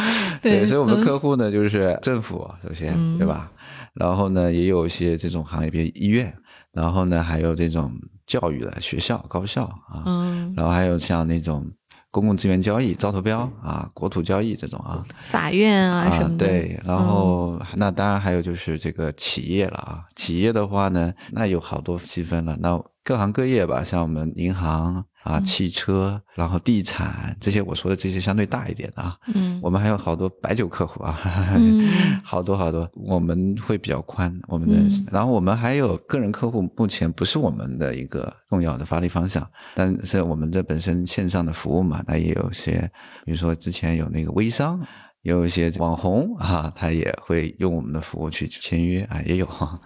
[0.43, 3.51] 对对，所以我们嗯客户呢，就是政府首先，嗯对吧？
[3.95, 6.35] 然后呢，也有一些这种行业，比如医院，
[6.75, 7.91] 然后呢，还有这种
[8.27, 11.65] 教育的学校、高校啊，嗯，然后还有像那种
[12.11, 16.47] 公共资源交易、招投标啊、国土交易这种啊，法院啊什么的。
[16.47, 20.05] 对，然后、那当然还有就是这个企业了啊。
[20.17, 29.17] 企业的话呢，那有好多细分了，那各行各业吧，像我们银行啊、汽车，然后地产这些，我说的这些相对大一点的啊。
[29.35, 29.61] 嗯。
[29.63, 31.19] 我们还有好多白酒客户啊，
[31.57, 31.89] 嗯。
[32.23, 35.07] 好多好多，我们会比较宽，我们的，嗯。
[35.11, 42.91] 然后我们还有个人客户，目前不是我们的一个重要的发力方向，但是我们这本身线上的服务嘛，那也有些，
[43.25, 44.81] 比如说之前有那个微商。
[45.23, 49.81] 也有一些网红啊，他也会用我们的服务去签约啊，也有，哦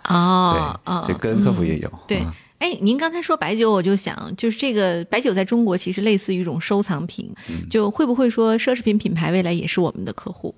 [0.84, 7.66] 哦，对，就跟客户嗯也有，对啊，哎，您刚才说白酒，我就想，就是这个白酒在中国其实类似于一种收藏品，嗯。
[7.70, 10.54] 就会不会说奢侈品品牌未来也是我们的客户？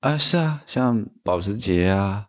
[0.00, 2.24] 啊，是啊，像保时捷啊，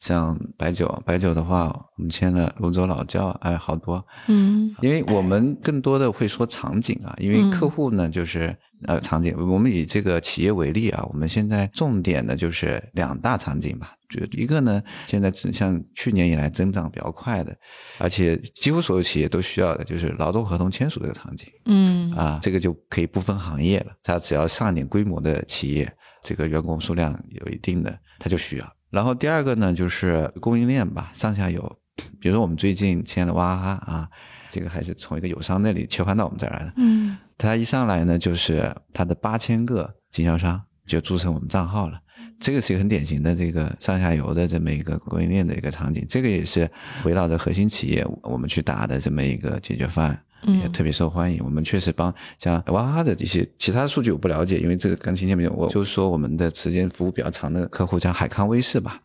[0.00, 4.74] 像白酒，白酒的话，我们签了泸州老窖，哎，好多，嗯。
[4.82, 7.50] 因为我们更多的会说场景啊，因为嗯。
[7.52, 8.54] 客户呢就是
[8.88, 17.56] 呃场景，我们以这个企业为例啊，我们现在重点的就是两大场景吧，就一个呢，现在只像去年以来增长比较快的，
[17.98, 25.92] 而且几乎所有企业都需要的就是劳动合同签署这个场景嗯啊，这个就可以不分行业了，它只要上一点规模的企业，
[26.22, 28.72] 这个员工数量有一定的，它就需要。
[28.90, 31.78] 然后第二个呢，就是供应链吧，上下游。
[32.20, 34.08] 比如说我们最近签了娃哈哈啊，
[34.50, 36.72] 这个还是从一个友商那里切换到我们这儿来的。
[36.76, 41.98] 嗯他一上来呢，就是他的八千个经销商就注册我们账号了。
[42.38, 46.70] 这个是一个很典型的这个上下游的这么一个供应链的一个场景，这个也是
[47.04, 50.22] 围绕着核心企业我们去打的这么一个解决方案。
[50.42, 51.42] 嗯也特别受欢迎。
[51.42, 55.52] 我们确实帮像娃哈哈的这些其他数据我不了解，因为这个跟今天没有。
[55.54, 59.00] 我就说我们的时间服务比较长的客户，像海康威视吧，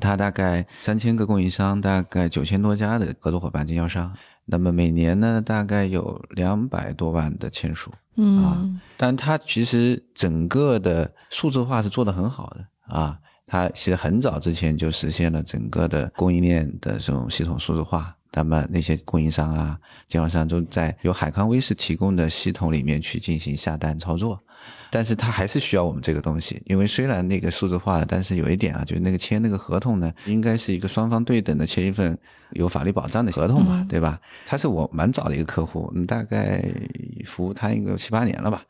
[0.00, 4.12] 它大概三千个供应商，大概九千多家的合作伙伴经销商。
[4.44, 7.90] 那么每年呢，大概有两百多万的签署。
[8.16, 18.14] 嗯但它其实整个的数字化是做得很好的啊，它其实很早之前就实现了整个的供应链的这种系统数字化。
[18.34, 24.40] 那么那些供应商啊、经销商都在由海康威视提供的系统里面去进行下单操作，
[24.90, 32.16] 但是它还是需要我们这个东西，因为虽然那个数字化了，但是有一点啊，就是那个签那个合同呢，应该是一个双方对等的签一份
[32.50, 34.20] 有法律保障的合同嘛，嗯对吧？
[34.46, 36.64] 他是我蛮早的一个客户，嗯大概
[37.24, 38.62] 服务他一个七八年了吧。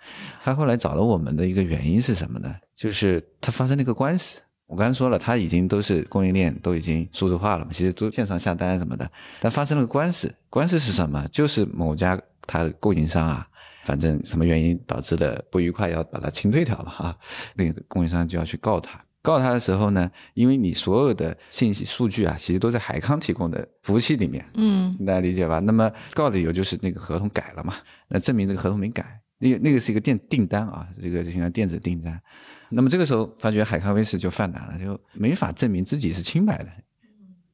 [0.42, 2.54] 他后来找了我们的一个原因是什么呢？
[2.76, 9.08] 就是他发生了一个官司，我刚才说了，他已经都是供应链都已经数字化了嘛，其实都线上下单什么的。
[9.40, 11.26] 但发生了个官司，官司是什么？
[11.30, 13.46] 就是某家它供应商啊，
[13.82, 17.16] 反正什么原因导致的不愉快，要把它清退掉了啊，
[17.54, 19.04] 那个供应商就要去告他。
[19.20, 25.60] 告他的时候呢，因为你所有的信息数据啊，其实都在海康提供的服务器里面，嗯大家理解吧？
[25.60, 27.74] 那么告的理由就是那个合同改了嘛，
[28.08, 32.20] 那证明这个合同没改，那个那个是一个电订单啊，这个就像电子订单。
[32.68, 36.68] 那么这个时候发觉海康威视就犯难了，就没法证明自己是清白的。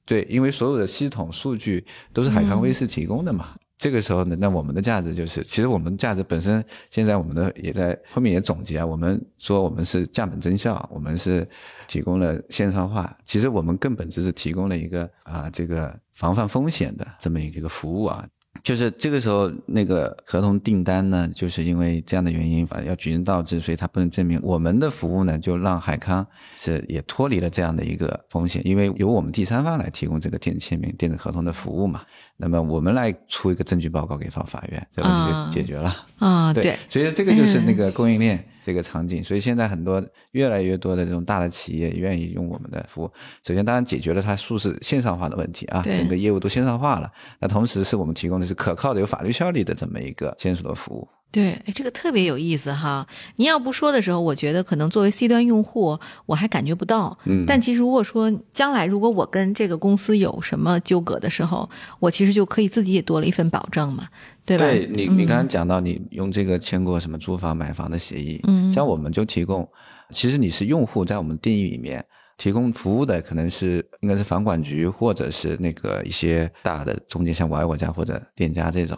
[0.07, 3.55] 对，因为所有的系统数据都是海康威视提供的嘛。
[3.79, 11.49] 这个时候呢，那我们的价值就是，其实我们价值本身，现在我们的也在后面也总结，我们说我们是降本增效，我们是
[11.87, 18.27] 提供了线上化，其实我们更本质是提供了一个啊这个防范风险的这么一个服务啊。
[18.69, 24.39] 就是这个时候，那个合同订单呢，就是因为这样的原因，反正要举证倒置，所以他不能证明。
[24.43, 32.03] 我们的服务呢，就让海康是也脱离了这样的一个风险，因为由我们第三方来提供这个电子签名、电子合同的服务嘛，
[32.37, 35.97] 那么我们来出一个证据报告给到法院，这个问题就解决了。
[36.19, 39.25] 啊，对，所以这个就是那个供应链这个场景。
[39.25, 43.11] 所以现在很多越来越多的这种大的企业愿意用我们的服务。
[43.43, 47.11] 首先，当然解决了它数字线上化的问题啊，整个业务都线上化了。
[47.41, 51.09] 那同时，是我们提供的是可靠的、有法律效力的这么一个签署的服务。
[51.31, 53.07] 对，哎，这个特别有意思哈。
[53.37, 57.17] 您要不说的时候，我觉得可能作为 C 端用户，我还感觉不到。
[57.27, 61.69] 嗯但其实如果说将来如果我跟这个公司有什么纠葛的时候，
[62.01, 64.09] 我其实就可以自己也多了一份保障嘛，
[64.47, 64.65] 对吧？
[64.65, 69.69] 对你，你嗯刚刚讲到你用这个签过什么租房、买房的协议，嗯像我们就提供，
[70.11, 72.03] 其实你是用户，在我们定义里面
[72.39, 78.97] 提供服务的可能是应该是房管局或者是那个一些大的中介，像我爱我家或者店家这种，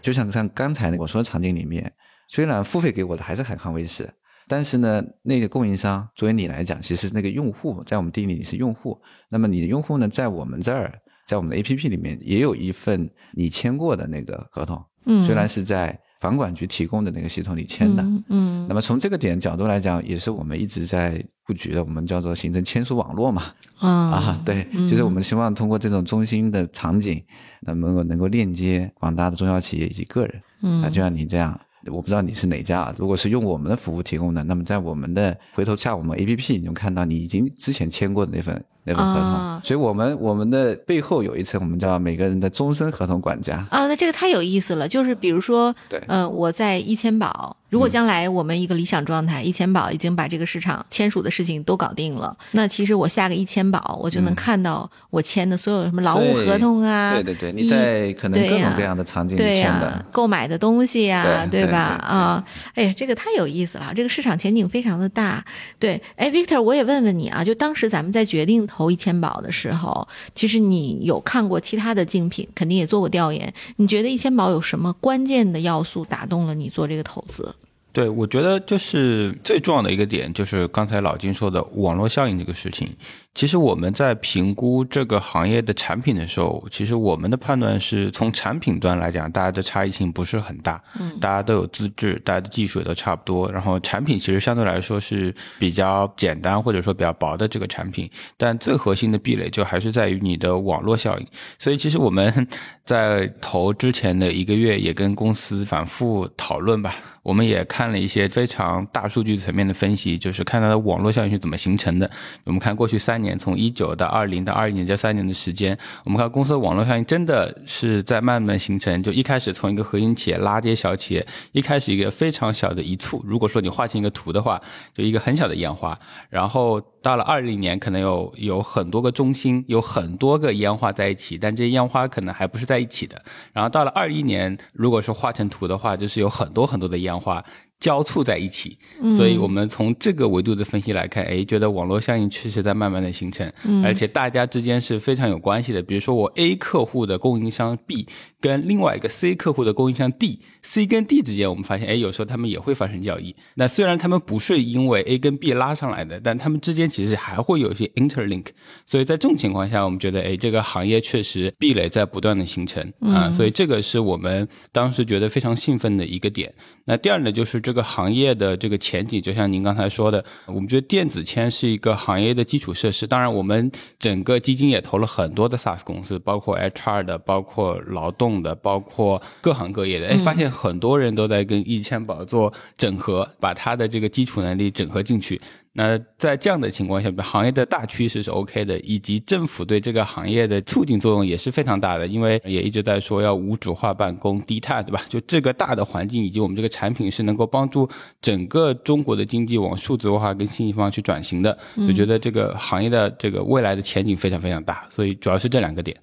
[0.00, 1.92] 就像像刚才我说的场景里面，
[2.28, 4.08] 虽然付费给我的还是海康威视。
[4.50, 8.98] 但是呢，那个供应商作为你来讲，其实那个用户在我们定义里是用户。
[9.28, 10.90] 那么你的用户呢，在我们这儿，
[11.26, 18.02] 在我们的 APP 里面也有一份你签过的那个合同，嗯虽然是在房管局提供的那个系统里签的。
[18.02, 23.44] 嗯嗯那么从这个点角度来讲，也是我们一直在布局的，我们叫做行政签署网络嘛。
[23.78, 27.22] 啊啊，对，就是我们希望通过这种中心的场景，
[27.62, 30.42] 能够能够链接广大的中小企业以及个人。
[30.62, 32.94] 嗯啊，就像你这样，我不知道你是哪家啊。
[32.98, 39.22] 如果是用我们的服务提供的，那么在我们的回头下我们 APP，你就看到你已经之前签过的那份那份合同。
[39.22, 43.66] 啊所以我们我们的背后有一层，我们叫每个人的终身合同管家。
[43.70, 44.88] 啊，那这个太有意思了。
[44.88, 60.04] 就是比如说，对呃，我在一千宝，如果将来我们一个理想状态，一千宝已经把这个市场签署的事情都搞定了，那其实我下个一千宝，我就能嗯看到我签的所有什么劳务合同啊，对对对，你在可能各种各样的场景签的。
[60.10, 61.78] 购买的东西呀、对对吧？
[61.78, 65.44] 啊，哎呀，这个太有意思了，这个市场前景非常的大。
[65.78, 73.52] 对，哎，Victor，我也问问你啊，就当时咱们在决定投一千宝的时候，其实你有看过其他的竞品，肯定也做过调研。
[73.76, 77.54] 你觉得一千宝有什么关键的要素打动了你做这个投资？
[77.92, 82.94] 对，我觉得就是最重要的一个点，就是刚才老金说的网络效应这个事情。
[83.38, 101.24] 其实我们在评估这个行业的产品的时候，其实我们的判断是从产品端来讲，大家的差异性不是很大，嗯，大家都有资质，大家的技术也都差不多，然后产品其实相对来说是比较简单或者说比较薄的这个产品，但最核心的壁垒就还是在于你的网络效应。
[101.60, 102.44] 所以其实我们
[102.84, 112.10] 在投之前的一个月也跟公司反复讨论吧，我们也看了一些非常大数据层面的分析，就是看它的网络效应是怎么形成的。
[112.42, 119.02] 我们看过去三年，从一九到二零到二一年这三年的时间，我们看公司的网络效应真的是在慢慢形成。
[119.02, 124.62] 就一开始从一个核心企业拉这些小企业，一开始一个非常小的一簇，如果说你画成一个图的话，
[124.94, 125.98] 就一个很小的烟花，
[126.30, 133.20] 然后到了二零年，可能有有很多个中心，有很多个烟花在一起，但这些烟花可能还不是在一起的。
[133.52, 137.44] 然后到了二一年，如果是画成图的话，就是有很多很多的烟花。
[137.80, 138.76] 交错在一起，
[139.16, 143.50] 所以我们从这个维度的分析来看，哎，觉得网络效应确实在慢慢的形成，
[143.84, 145.80] 而且大家之间是非常有关系的。
[145.80, 148.06] 比如说，我 A 客户的供应商 B
[148.40, 153.34] 跟另外一个 C 客户的供应商 D，C 跟 D 之间，我们发现，哎，有时候他们也会发生交易。
[153.54, 158.46] 那虽然他们不是因为 A 跟 B 拉上来的，但他们之间其实还会有一些 interlink。
[158.86, 166.52] 所以在这种情况下，我们觉得，哎，这个行业确实壁垒在不断的形成啊，所以这个是我们当时觉得非常兴奋的一个点。
[166.84, 173.06] 那第二呢，就是这个行业的这个前景，就像您刚才说的，我们觉得电子签是一个行业的基础设施。
[173.06, 180.06] 当然，我们整个基金也投了很多的 SaaS 公司，包括 HR 的，包括劳动的，包括各行各业的。
[180.08, 185.38] 哎，发现很多人都在跟易签宝做整合，把它的这个基础能力整合进去。
[185.78, 195.00] 那在这样的情况下，行业的大趋势是 OK 的，以及政府对这个行业的促进作用也是非常大的，因为也一直在说要无纸化办公、低碳，对吧？
[195.08, 197.88] 就这个大的环境以及我们这个产品是能够帮助
[198.20, 201.56] 整个中国的经济往数字化跟信息化去转型的，
[201.86, 205.96] 就觉得这个行业的这个未来的前景非常非常大，所以主要是这两个点。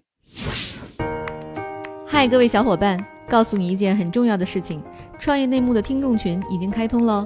[2.08, 2.98] 嗨，各位小伙伴，
[3.28, 4.82] 告诉你一件很重要的事情：
[5.20, 7.26] 创业内幕的听众群已经开通喽。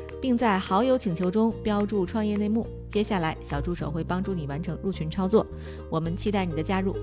[0.21, 2.67] 并在好友请求中标注“创业内幕”。
[2.87, 5.45] 接下来，小助手会帮助你完成入群操作。
[5.89, 6.95] 我们期待你的加入。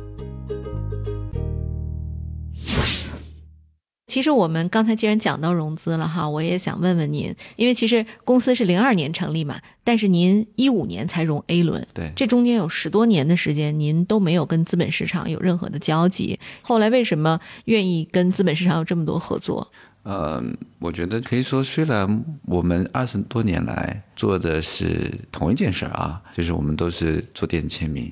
[4.07, 16.41] 其实我们刚才既然讲到融资了哈，我也想问问您，因为其实公司是零二年成立嘛，但是您一五年才融 A 轮，对，这中间有十多年的时间，您都没有跟资本市场有任何的交集。
[16.63, 19.71] 后来为什么愿意跟资本市场有这么多合作？
[20.05, 20.43] 呃，
[20.79, 28.11] 我觉得可以说，虽然我们二十多年来做的是同一件事啊，就是我们都是做电子签名，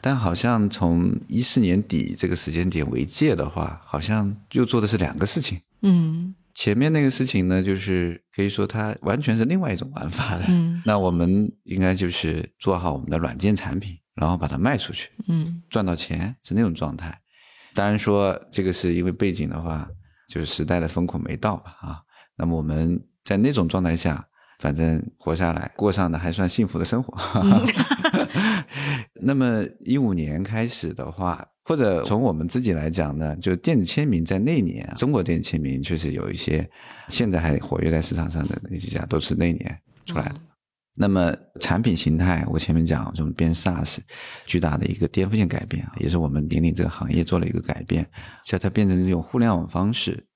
[0.00, 5.60] 但好像从一四年底这个时间点为界的话，好像又做的是两个事情。
[5.82, 10.44] 嗯，前面那个事情呢，就是可以说它完全是另外一种玩法的。
[10.48, 17.20] 嗯，那我们应该就是做好我们的软件产品，然后把它卖出去，嗯，赚到钱是那种状态。
[17.74, 19.86] 当然说这个是因为背景的话。
[20.26, 22.02] 就是时代的风口没到吧啊，
[22.36, 24.26] 那么我们在那种状态下，
[24.58, 27.16] 反正活下来，过上的还算幸福的生活。
[29.14, 36.68] 那么一五年开始的话，或者从我们自己来讲呢，就电子签名在那年，中国电子签名确实有一些
[37.08, 40.34] 现在还活跃在市场上的那几家都是那年出来的。
[40.98, 43.98] 那么产品形态，我前面讲这种变 SaaS，
[44.46, 48.08] 巨大的一个颠覆性改变啊，也是我们引领这个行业做了一个改变，
[48.44, 50.26] 叫它变成这种互联网方式。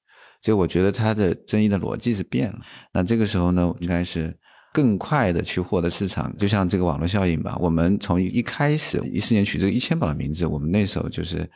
[0.43, 2.59] 所以我觉得它的争议的逻辑是变了。
[2.93, 4.35] 那这个时候呢，应该是
[4.73, 7.57] 更快的去获得市场，就像这个网络效应吧。
[7.61, 11.51] 我们从一开始一四年取这个一千宝的名字，我们那时候就是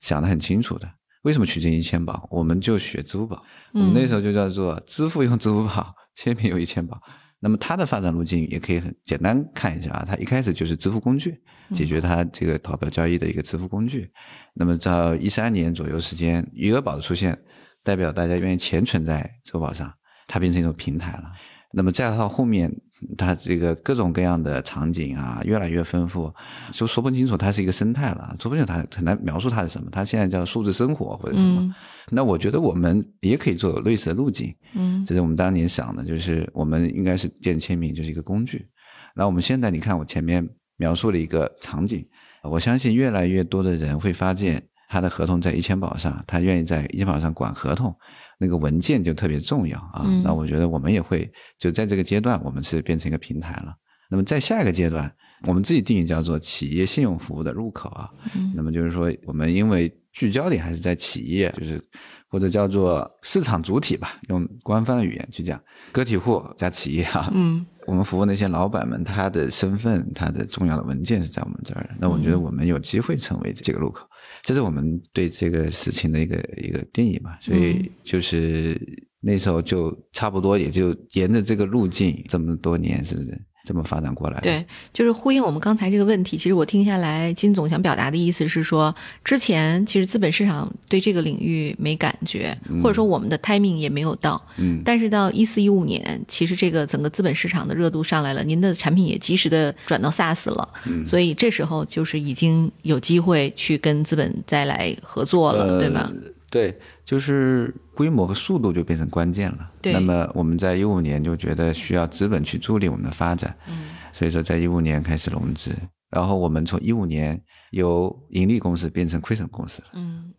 [0.00, 0.88] 想的很清楚的。
[1.22, 2.28] 为什么取这一千宝？
[2.30, 3.42] 我们就学支付宝，
[3.72, 7.00] 我们那时候就叫做支付用支付宝，签名用一千宝。
[7.40, 11.40] 那么它的发展路径也可以很简单看一下啊，它一开始就是支付工具，
[11.72, 14.10] 解决它这个淘宝交易的一个支付工具。
[14.54, 17.38] 那么到一三年左右时间，余额宝的出现，
[17.82, 19.92] 代表大家愿意钱存在支付宝上，
[20.26, 21.24] 它变成一种平台了。
[21.72, 22.72] 那么再到后面。
[23.16, 26.32] 它这个各种各样的场景啊，越来越丰富，
[26.72, 29.88] 就说不清楚它是一个生态了，说不清楚它很难描述它是什么。
[29.90, 31.74] 它现在叫数字生活或者什么。
[32.10, 34.54] 那我觉得我们也可以做类似的路径。
[34.74, 38.66] 嗯，这是我们当年想的，就是我们应该是电子签名就是一个工具。
[39.14, 42.06] 那我们现在你看我前面描述了一个场景，
[42.42, 44.62] 我相信越来越多的人会发现。
[44.88, 47.92] 他的合同在一千宝上，他愿意在一千宝上管合同，
[48.38, 50.04] 那个文件就特别重要啊。
[50.24, 53.74] 那我觉得我们也会就在这个阶段，我们是变成一个平台了。
[54.10, 55.12] 那么在下一个阶段，
[55.46, 58.08] 我们自己定义叫做企业信用服务的入口啊。
[58.54, 61.82] 那么就是说，我们因为聚焦点还是在企业，就是
[62.28, 65.60] 或者叫做市场主体吧，用官方的语言去讲，
[65.92, 67.30] 个体户加企业啊。
[67.34, 67.66] 嗯。
[67.86, 71.88] 我们服务那些老板们，他的身份、他的重要的文件是在我们这儿。
[71.98, 74.06] 那我觉得我们有机会成为这个路口，
[74.42, 77.38] 这是我们对这个事情的一个一个定义吧。
[77.40, 78.80] 所以就是
[79.20, 83.40] 那时候就差不多也就沿着这个路径这么多年，是不是？
[83.66, 86.36] 这么发展过来，对，就是呼应我们刚才这个问题。
[86.36, 88.94] 其实我听下来，金总想表达的意思是说，
[89.24, 94.40] 之前其实资本市场对这个领域没感觉，或者说我们的 timing 也没有到。
[94.56, 106.08] 嗯，但是到一四一五年，其实这个整个资本市场的热度上来了，您的产品也及时的转到 SaaS 了，嗯，所以这时候就是已经有机会去跟资本再来合作了，对吧？
[106.48, 109.70] 对，就是规模和速度就变成关键了。
[109.82, 115.74] 对，那么我们在一五年就觉得需要资本去助力我们的发展，嗯，所以说在一五年开始融资，
[116.08, 117.42] 然后我们从一五年
[117.72, 119.88] 由盈利公司变成亏损公司了。
[119.98, 120.32] 嗯，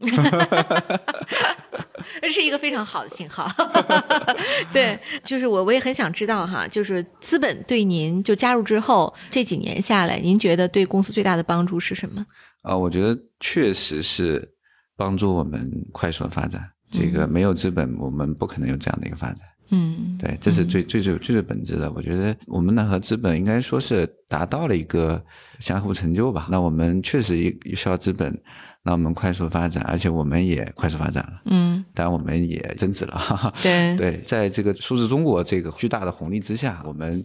[2.22, 3.46] 这是一个非常好的信号。
[4.72, 12.26] 对，就是我我也很想知道哈，就是资本对您就加入之后这几年下来，您觉得对公司最大的帮助是什么？
[12.64, 14.54] 啊，我觉得确实是。
[14.98, 19.38] 帮助我们快速的发展，这个没有资本，我们不可能有这样的一个发展。
[19.70, 21.92] 嗯，对，这是最最最最最本质的。
[21.92, 25.22] 我觉得我们呢和资本应该说是达到了一个
[25.60, 26.48] 相互成就吧。
[26.50, 28.32] 那我们确实也需要资本，
[28.84, 31.42] 让我们快速发展，而且我们也快速发展了。
[31.48, 33.16] 嗯，当然我们也增值了。
[33.20, 33.54] 哈哈。
[33.62, 37.24] 对对，在这个数字中国这个巨大的红利之下，我们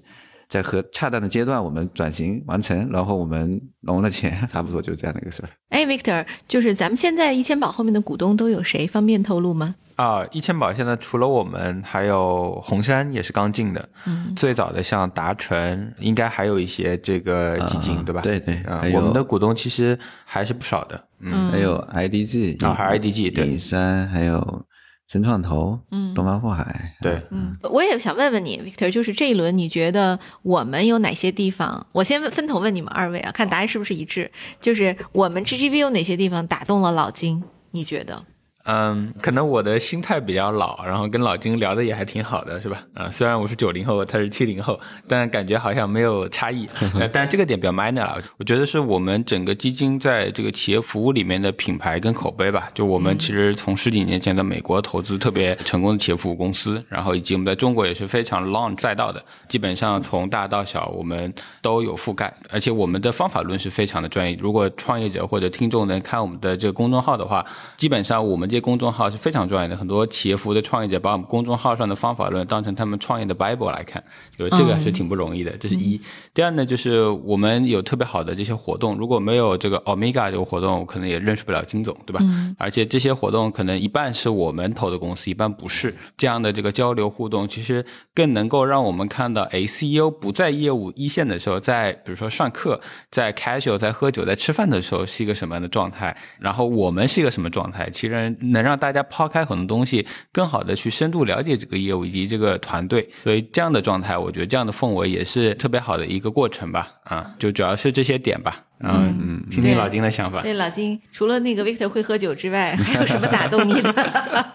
[0.53, 5.49] 在和恰当的阶段，我们转型完成，然后我们融了钱，差不多就这样的一个事儿。
[5.71, 8.87] 哎，Victor，就是咱们现在一千宝后面的股东都有谁？
[8.87, 9.75] 方便透露吗？
[9.97, 13.89] 啊，一千宝现在除了我们，还有红杉也是刚进的。
[14.05, 18.21] 嗯，最早的像达成，应该还有一些这个基金，啊对吧？
[18.21, 21.03] 对对啊我们的股东其实还是不少的。
[21.21, 24.67] 嗯，还有 IDG 啊还有 IDG 对影山，还有
[25.13, 31.87] 深创投，嗯东方富海，对，嗯，我也想问问你，Victor，就是这一轮你觉得我们有哪些地方？
[31.93, 34.33] 我先问分头问你们二位啊，看答案是不是一致。
[34.59, 37.45] 就是我们 GGV 有哪些地方打动了老金？
[37.73, 38.25] 你觉得？
[38.65, 42.83] 嗯，可能我的心态比较老，然后跟老金聊的也还挺好的，是吧？
[42.95, 46.69] 啊，虽然我是九零后，他是七零后，但感觉好像没有差异。
[46.95, 52.71] 呃但这个点比较 minor 啊，我觉得是我们整个基金在这个企业服务里面的品牌跟口碑吧。
[52.75, 64.39] 就我们其实从十几年前在美国投资特别成功的企业服务公司，然后以及我们在中国也是非常 long 赛道的，基本上从大到小我们都有覆盖，而且我们的方法论是非常的专业。
[64.41, 67.45] 如果创业者或者听众能看我们的这个公众号的话，
[67.77, 74.05] 基本上我们这些公众号是非常专业的，很多企业服务的创业者把我们公众号上的方法论当成他们创业的 bible 来看，
[74.37, 75.99] 就是这个是挺不容易的，这是一。
[76.35, 82.21] 第二呢，就是我们有特别好的这些活动，如果没有这个 Omega 这个活动，我可能也认识不了金总，对吧？
[82.23, 85.95] 嗯而且这些活动可能一半是我们投的公司，一半不是。
[86.19, 87.83] 这样的这个交流互动，其实
[88.15, 92.79] 更能够让我们看到，哎，CEO 不在业务一线的时候，在比如说上课、
[93.11, 103.09] 在 casual、在喝酒、在吃饭的时候是一个什么样的状态，然后我们是一个什么状态，其实能让大家抛开很多东西，更好的去深度了解这个业务以及这个团队。
[103.23, 106.89] 所以这样的状态，我觉得这样的氛围也是特别好的一个过程吧。
[107.05, 108.65] 啊，就主要是这些点吧。
[108.85, 110.43] 嗯嗯，听听老金的想法。
[110.43, 114.47] 对，老金，除了那个 Victor 会喝酒之外，还有什么打动你的？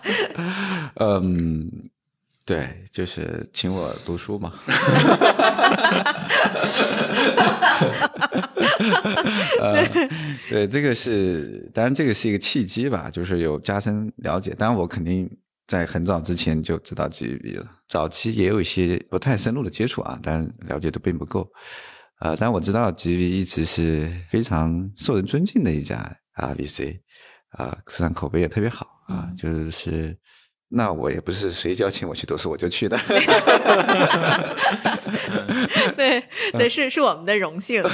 [0.99, 1.71] 嗯，
[2.47, 4.53] 对，就是请我读书嘛。
[9.59, 9.85] 呃，
[10.49, 14.55] 对，这个是，当然这个是一个契机吧，就是有加深了解。
[14.57, 15.29] 当然，我肯定
[15.67, 21.45] 在很早之前就知道 GEB 了，早期也有一些不太深入的接触啊，但了解的并不够。
[22.21, 25.97] 呃，但我知道 GEB 一直是非常受人尊敬的一家
[26.35, 26.97] 啊 VC，
[27.49, 30.17] 啊，市场口碑也特别好啊，就是。
[30.69, 32.97] 那我也不是谁邀请我去读书我就去的，
[35.95, 37.81] 对对，是是我们的荣幸。
[37.81, 37.89] 啊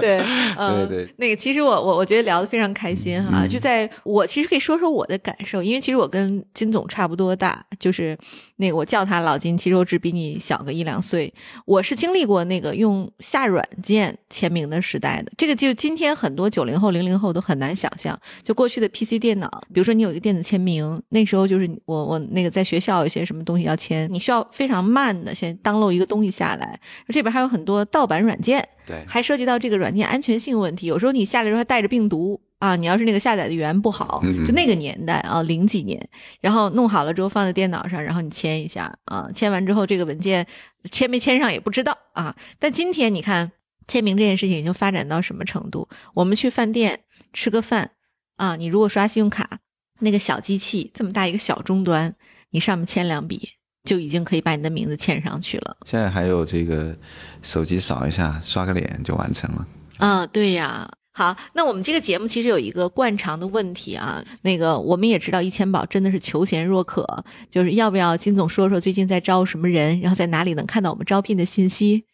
[0.00, 0.20] 对，
[0.56, 8.16] 嗯，对对那个其实我我我觉得聊得非常开心哈、嗯就在我其实可以说说我的感受，因为其实我跟金总差不多大，就是
[8.56, 11.32] 那个我叫他老金，其实我只比你小个一两岁。
[11.66, 18.18] 我是经历过那个用下软件签名的时代的，这个就今天很多九零后、零零后都很难想象。
[18.42, 26.78] 就过去的 PC 电脑，比如说你有一个电子签名，那时候就是我我那个在学校有些什么东西要签，你需要非常慢的先 download 一个东西下来，
[27.08, 30.86] 这边还有很多盗版软件，对，还涉及到这个软件安全性问题。
[30.86, 36.08] 有时候你下来的时候还带着病毒啊，你要是那个下载的源不好，嗯就那个年代啊，零几年，
[36.40, 40.46] 然后弄好了之后放在电脑上，然后你签一下啊，签完之后这个文件
[40.90, 42.34] 签没签上也不知道啊。
[42.58, 43.52] 但今天你看
[43.86, 45.88] 签名这件事情已经发展到什么程度？
[46.14, 47.00] 我们去饭店
[47.32, 47.90] 吃个饭
[48.36, 49.58] 啊，你如果刷信用卡，
[50.00, 52.14] 那个小机器这么大一个小终端，
[52.50, 53.50] 你上面签两笔。
[53.84, 55.76] 就已经可以把你的名字签上去了。
[55.84, 56.96] 现在还有这个
[57.42, 59.66] 手机扫一下，刷个脸就完成了。
[59.98, 60.90] 啊，对呀。
[61.12, 67.06] 好，那我们这个节目其实有一个惯常的问题啊，那个我们也知道一千宝真的是求贤若渴，
[67.50, 72.06] 就是要不要金总说说最近在招什么人，然后在哪里能看到我们招聘的信息？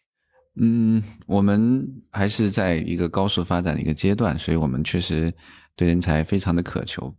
[0.59, 5.33] 嗯，我们还是在一个高速发展的一个阶段，所以我们确实
[5.77, 7.15] 对人才非常的渴求。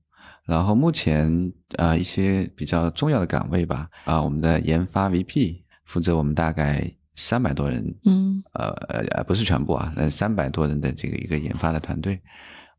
[0.47, 8.69] 然后目前呃一些比较重要的岗位吧，啊、我们的研发 VP 负责我们大概三百多人，嗯呃
[9.13, 12.21] 呃不是全部啊，呃三百多人的这个一个研发的团队。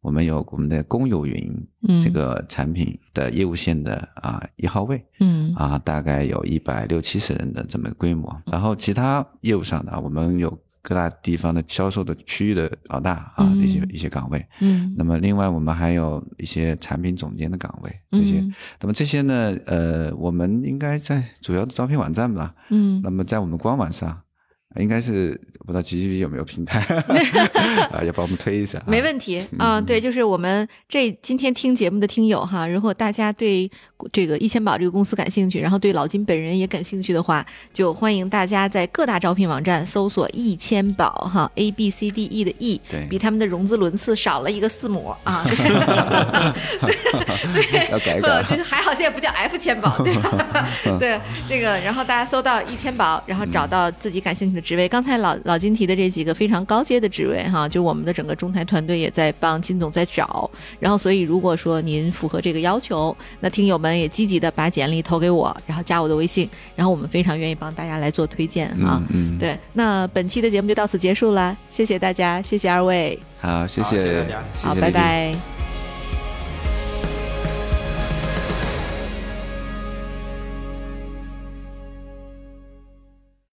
[0.02, 8.42] 我们有我们的公有云嗯这个产品的业务线的啊一号位，嗯啊，大概有一百六七十人的这么个规模。
[8.48, 13.60] 然后其他业务上的啊，我们有各大地方的销售的区域的老大啊，嗯。
[13.60, 14.46] 这些一些岗位。
[14.60, 14.94] 嗯。
[14.98, 18.40] 那么另外我们还有一些产品总监的岗位，这些。
[18.42, 18.54] 嗯。
[18.82, 23.02] 那么这些呢，呃，我们应该在主要的招聘网站吧，嗯。
[23.02, 24.22] 那么在我们官网上
[24.78, 26.80] 应该是不知道 GGB 有没有平台
[27.92, 28.84] 啊，要帮我们推一下、啊。
[28.88, 33.70] 没问题啊、对，就是我们这今天听节目的听友哈，如果大家对
[34.12, 45.46] 这个易千宝这个公司感兴趣，然后对老金本人也感兴趣的话，就欢迎大家在各大招聘网站搜索易千宝哈，A B C D E 的 E，对比他们的融资轮次少了一个字母啊，
[47.92, 50.68] 要改一改不， 就是还好现在不叫 F 千宝，对吧？
[51.00, 54.90] 对，这个，然后大家搜到易千宝，然后找到自己感兴趣的职位。
[54.90, 60.50] 刚才老老金提的这几个非常高阶的职位哈，就我们的整个中台团队也在帮金总在找。
[60.80, 69.04] 然后，所以如果说您符合这个要求，那听友们也积极的把简历投给我，然后加我的微信，然后我们非常愿意帮大家来做推荐啊。
[69.10, 75.53] 嗯嗯，对，那本期的节目就到此结束了，谢谢大家，谢谢二位，好，谢好谢谢大家好，拜拜。